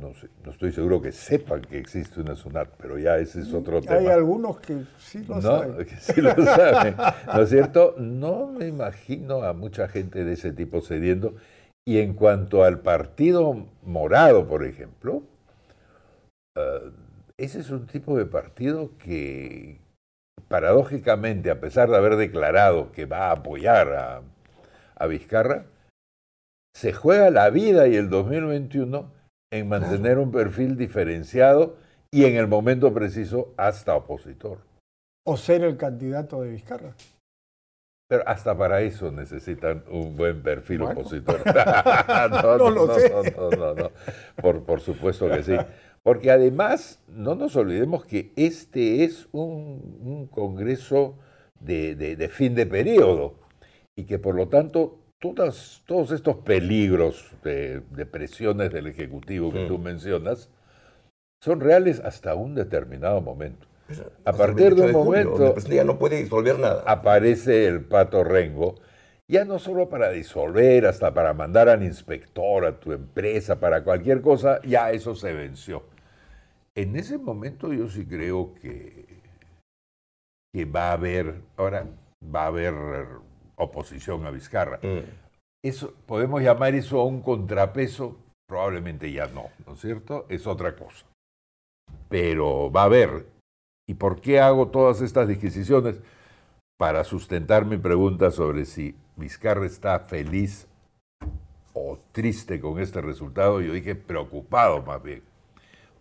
No, 0.00 0.12
sé, 0.14 0.28
no 0.44 0.50
estoy 0.50 0.72
seguro 0.72 1.00
que 1.00 1.10
sepan 1.10 1.62
que 1.62 1.78
existe 1.78 2.20
una 2.20 2.36
SUNAT, 2.36 2.68
pero 2.76 2.98
ya 2.98 3.16
ese 3.16 3.40
es 3.40 3.52
otro 3.54 3.80
tema. 3.80 3.96
Hay 3.96 4.06
algunos 4.08 4.58
que 4.60 4.84
sí 4.98 5.24
lo 5.24 5.36
no, 5.36 5.42
saben. 5.42 5.86
que 5.86 5.96
sí 5.96 6.20
lo 6.20 6.34
saben, 6.44 6.96
¿no 7.26 7.42
es 7.42 7.48
cierto? 7.48 7.94
No 7.96 8.46
me 8.46 8.66
imagino 8.66 9.42
a 9.42 9.54
mucha 9.54 9.88
gente 9.88 10.24
de 10.24 10.34
ese 10.34 10.52
tipo 10.52 10.82
cediendo. 10.82 11.34
Y 11.86 12.00
en 12.00 12.14
cuanto 12.14 12.64
al 12.64 12.80
partido 12.80 13.68
morado, 13.82 14.46
por 14.46 14.64
ejemplo, 14.64 15.22
eh, 16.56 16.90
ese 17.38 17.60
es 17.60 17.70
un 17.70 17.86
tipo 17.86 18.18
de 18.18 18.26
partido 18.26 18.90
que, 18.98 19.80
paradójicamente, 20.48 21.50
a 21.50 21.60
pesar 21.60 21.88
de 21.88 21.96
haber 21.96 22.16
declarado 22.16 22.92
que 22.92 23.06
va 23.06 23.28
a 23.28 23.32
apoyar 23.32 23.92
a, 23.94 24.22
a 24.96 25.06
Vizcarra, 25.06 25.66
se 26.74 26.92
juega 26.92 27.30
la 27.30 27.48
vida 27.48 27.88
y 27.88 27.96
el 27.96 28.10
2021 28.10 29.15
en 29.52 29.68
mantener 29.68 30.18
un 30.18 30.32
perfil 30.32 30.76
diferenciado 30.76 31.76
y 32.10 32.24
en 32.24 32.36
el 32.36 32.46
momento 32.46 32.92
preciso 32.92 33.54
hasta 33.56 33.94
opositor. 33.94 34.58
O 35.26 35.36
ser 35.36 35.62
el 35.64 35.76
candidato 35.76 36.42
de 36.42 36.50
Vizcarra. 36.50 36.94
Pero 38.08 38.22
hasta 38.28 38.56
para 38.56 38.82
eso 38.82 39.10
necesitan 39.10 39.82
un 39.90 40.16
buen 40.16 40.40
perfil 40.42 40.78
Bueno. 40.78 41.00
opositor. 41.00 41.42
No 42.58 42.70
lo 42.70 42.94
sé. 42.94 43.10
No, 43.36 43.50
no, 43.50 43.74
no. 43.74 43.90
Por, 44.40 44.62
por 44.64 44.80
supuesto 44.80 45.28
que 45.28 45.42
sí. 45.42 45.56
Porque 46.02 46.30
además, 46.30 47.00
no 47.08 47.34
nos 47.34 47.56
olvidemos 47.56 48.04
que 48.04 48.32
este 48.36 49.02
es 49.02 49.26
un, 49.32 49.98
un 50.04 50.26
congreso 50.28 51.18
de, 51.58 51.96
de- 51.96 52.14
de 52.14 52.28
fin 52.28 52.54
de 52.54 52.66
periodo 52.66 53.34
y 53.96 54.04
que 54.04 54.20
por 54.20 54.36
lo 54.36 54.46
tanto 54.48 55.00
todas, 55.20 55.82
todos 55.86 56.10
estos 56.12 56.36
peligros 56.38 57.30
de, 57.42 57.80
de 57.90 58.06
presiones 58.06 58.72
del 58.72 58.86
Ejecutivo 58.86 59.52
que 59.52 59.64
Mm. 59.64 59.68
tú 59.68 59.78
mencionas 59.78 60.50
son 61.42 61.60
reales 61.60 62.00
hasta 62.00 62.34
un 62.34 62.54
determinado 62.54 63.20
momento. 63.20 63.66
A 63.88 63.92
hasta 63.92 64.30
el 64.30 64.36
partir 64.36 64.74
de 64.74 64.82
28 64.82 64.98
un 64.98 65.04
julio, 65.04 65.24
momento- 65.24 65.46
El 65.46 65.52
presidente 65.52 65.76
ya 65.76 65.84
no 65.84 65.98
puede 65.98 66.16
disolver 66.22 66.58
nada. 66.58 66.82
aparece 66.86 67.66
el 67.66 67.82
pato 67.84 68.24
Rengo, 68.24 68.74
ya 69.28 69.44
no 69.44 69.58
solo 69.58 69.88
para 69.88 70.10
disolver, 70.10 70.86
hasta 70.86 71.12
para 71.14 71.34
mandar 71.34 71.68
al 71.68 71.82
inspector 71.84 72.64
a 72.64 72.78
tu 72.80 72.92
empresa, 72.92 73.60
para 73.60 73.84
cualquier 73.84 74.20
cosa, 74.22 74.60
ya 74.62 74.90
eso 74.90 75.14
se 75.14 75.32
venció. 75.32 75.84
En 76.74 76.96
ese 76.96 77.16
momento 77.18 77.72
yo 77.72 77.88
sí 77.88 78.04
creo 78.06 78.54
que, 78.54 79.06
que 80.52 80.64
va 80.64 80.90
a 80.90 80.92
haber, 80.92 81.34
ahora 81.56 81.86
va 82.22 82.44
a 82.44 82.46
haber 82.46 82.74
oposición 83.56 84.26
a 84.26 84.30
Vizcarra. 84.30 84.78
Mm. 84.82 85.04
Eso, 85.64 85.94
¿Podemos 86.06 86.42
llamar 86.42 86.74
eso 86.74 87.00
a 87.00 87.04
un 87.04 87.22
contrapeso? 87.22 88.16
Probablemente 88.48 89.10
ya 89.10 89.26
no, 89.26 89.50
¿no 89.66 89.72
es 89.72 89.80
cierto? 89.80 90.26
Es 90.28 90.46
otra 90.46 90.76
cosa. 90.76 91.06
Pero 92.08 92.70
va 92.70 92.82
a 92.82 92.84
haber. 92.84 93.26
¿Y 93.88 93.94
por 93.94 94.20
qué 94.20 94.40
hago 94.40 94.68
todas 94.68 95.00
estas 95.00 95.28
disquisiciones? 95.28 96.00
Para 96.78 97.04
sustentar 97.04 97.64
mi 97.64 97.78
pregunta 97.78 98.30
sobre 98.30 98.64
si 98.64 98.94
Vizcarra 99.16 99.66
está 99.66 99.98
feliz 100.00 100.68
o 101.72 101.98
triste 102.12 102.60
con 102.60 102.78
este 102.78 103.00
resultado. 103.00 103.60
Yo 103.60 103.72
dije 103.72 103.94
preocupado 103.94 104.82
más 104.82 105.02
bien. 105.02 105.22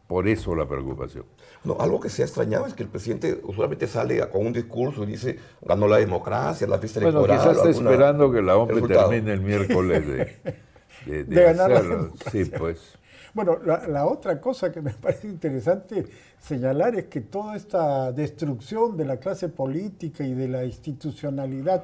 Por 0.07 0.27
eso 0.27 0.53
la 0.55 0.67
preocupación. 0.67 1.25
No, 1.63 1.77
algo 1.79 1.99
que 1.99 2.09
se 2.09 2.21
ha 2.21 2.25
extrañado 2.25 2.67
es 2.67 2.75
que 2.75 2.83
el 2.83 2.89
presidente 2.89 3.39
usualmente 3.43 3.87
sale 3.87 4.21
a- 4.21 4.29
con 4.29 4.45
un 4.45 4.53
discurso 4.53 5.03
y 5.03 5.07
dice, 5.07 5.39
ganó 5.63 5.87
la 5.87 5.97
democracia, 5.97 6.67
la 6.67 6.77
fiesta 6.77 6.99
Bueno, 6.99 7.25
electoral. 7.25 7.39
quizás 7.55 7.57
está 7.57 7.69
esperando 7.71 8.31
que 8.31 8.41
la 8.43 8.55
OMP 8.57 8.87
termine 8.87 9.33
el 9.33 9.41
miércoles 9.41 10.05
de, 10.07 10.15
de, 10.15 10.25
de 11.05 11.23
De 11.23 11.43
ganar 11.43 11.71
la 11.71 11.77
hacerlo. 11.79 12.11
Sí, 12.31 12.45
pues. 12.45 12.99
Bueno, 13.33 13.57
la, 13.65 13.87
la 13.87 14.05
otra 14.05 14.39
cosa 14.39 14.71
que 14.71 14.79
me 14.81 14.91
parece 15.01 15.27
interesante 15.27 16.05
señalar 16.39 16.95
es 16.95 17.05
que 17.05 17.21
toda 17.21 17.55
esta 17.55 18.11
destrucción 18.11 18.95
de 18.95 19.05
la 19.05 19.17
clase 19.17 19.49
política 19.49 20.23
y 20.23 20.35
de 20.35 20.47
la 20.47 20.65
institucionalidad 20.65 21.83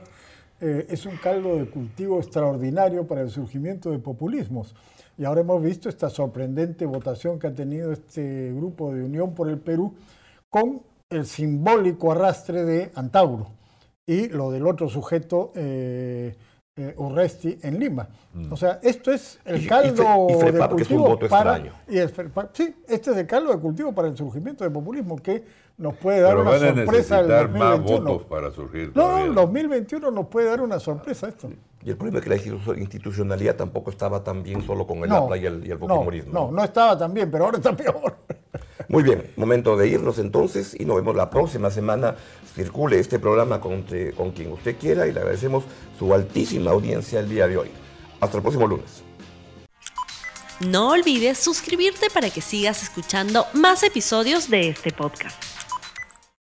eh, 0.61 0.85
es 0.89 1.07
un 1.07 1.17
caldo 1.17 1.55
de 1.57 1.65
cultivo 1.65 2.19
extraordinario 2.19 3.07
para 3.07 3.21
el 3.21 3.31
surgimiento 3.31 3.89
de 3.89 3.97
populismos. 3.97 4.75
Y 5.21 5.23
ahora 5.23 5.41
hemos 5.41 5.61
visto 5.61 5.87
esta 5.87 6.09
sorprendente 6.09 6.83
votación 6.83 7.37
que 7.37 7.45
ha 7.45 7.53
tenido 7.53 7.91
este 7.91 8.51
grupo 8.55 8.91
de 8.91 9.03
Unión 9.03 9.35
por 9.35 9.49
el 9.49 9.59
Perú 9.59 9.93
con 10.49 10.81
el 11.11 11.27
simbólico 11.27 12.11
arrastre 12.11 12.65
de 12.65 12.91
Antauro 12.95 13.49
y 14.07 14.29
lo 14.29 14.49
del 14.49 14.65
otro 14.65 14.89
sujeto, 14.89 15.51
eh, 15.53 16.35
eh, 16.77 16.93
Urresti, 16.97 17.59
en 17.63 17.79
Lima. 17.79 18.07
O 18.49 18.55
sea, 18.55 18.79
esto 18.81 19.11
es 19.11 19.39
el 19.43 19.67
caldo 19.67 20.27
y 20.29 20.33
de 20.33 20.39
Frepap, 20.39 20.75
que 20.75 20.83
es 20.83 20.89
un 20.91 20.97
cultivo 20.99 21.09
voto 21.15 21.27
para... 21.27 21.57
extraño. 21.57 21.73
Y 21.89 21.97
el 21.97 22.09
sí, 22.53 22.75
este 22.87 23.11
es 23.11 23.17
el 23.17 23.27
caldo 23.27 23.51
de 23.51 23.59
cultivo 23.59 23.93
para 23.93 24.07
el 24.07 24.15
surgimiento 24.15 24.63
del 24.63 24.71
populismo 24.71 25.17
que 25.17 25.43
nos 25.77 25.97
puede 25.97 26.21
dar 26.21 26.31
Pero 26.31 26.41
una 26.43 26.51
van 26.51 26.63
a 26.63 26.67
sorpresa 26.85 27.19
el 27.19 27.27
necesitar 27.27 27.49
más 27.59 27.69
2021. 27.79 28.09
votos 28.09 28.27
para 28.27 28.51
surgir. 28.51 28.91
No, 28.95 29.01
no, 29.03 29.07
todavía. 29.09 29.25
el 29.25 29.35
2021 29.35 30.11
nos 30.11 30.27
puede 30.27 30.47
dar 30.47 30.61
una 30.61 30.79
sorpresa 30.79 31.27
esto. 31.27 31.49
Y 31.83 31.89
el 31.89 31.97
problema 31.97 32.19
es 32.19 32.23
que 32.23 32.29
la 32.29 32.35
institu- 32.37 32.77
institucionalidad 32.79 33.55
tampoco 33.57 33.89
estaba 33.91 34.23
tan 34.23 34.41
bien 34.41 34.61
solo 34.65 34.87
con 34.87 34.99
el 34.99 35.09
No, 35.09 35.17
APLA 35.17 35.37
y 35.37 35.45
el, 35.47 35.67
y 35.67 35.71
el 35.71 35.79
no, 35.79 36.05
no, 36.31 36.51
no 36.51 36.63
estaba 36.63 36.97
tan 36.97 37.13
bien, 37.13 37.29
pero 37.29 37.45
ahora 37.45 37.57
está 37.57 37.75
peor. 37.75 38.15
Muy 38.91 39.03
bien, 39.03 39.31
momento 39.37 39.77
de 39.77 39.87
irnos 39.87 40.19
entonces 40.19 40.75
y 40.77 40.83
nos 40.83 40.97
vemos 40.97 41.15
la 41.15 41.29
próxima 41.29 41.71
semana. 41.71 42.17
Circule 42.53 42.99
este 42.99 43.19
programa 43.19 43.61
con, 43.61 43.85
con 44.17 44.31
quien 44.31 44.51
usted 44.51 44.75
quiera 44.77 45.07
y 45.07 45.13
le 45.13 45.21
agradecemos 45.21 45.63
su 45.97 46.13
altísima 46.13 46.71
audiencia 46.71 47.21
el 47.21 47.29
día 47.29 47.47
de 47.47 47.55
hoy. 47.55 47.71
Hasta 48.19 48.35
el 48.35 48.43
próximo 48.43 48.67
lunes. 48.67 49.01
No 50.59 50.89
olvides 50.89 51.37
suscribirte 51.37 52.09
para 52.09 52.31
que 52.31 52.41
sigas 52.41 52.83
escuchando 52.83 53.45
más 53.53 53.81
episodios 53.83 54.49
de 54.49 54.67
este 54.67 54.91
podcast. 54.91 55.50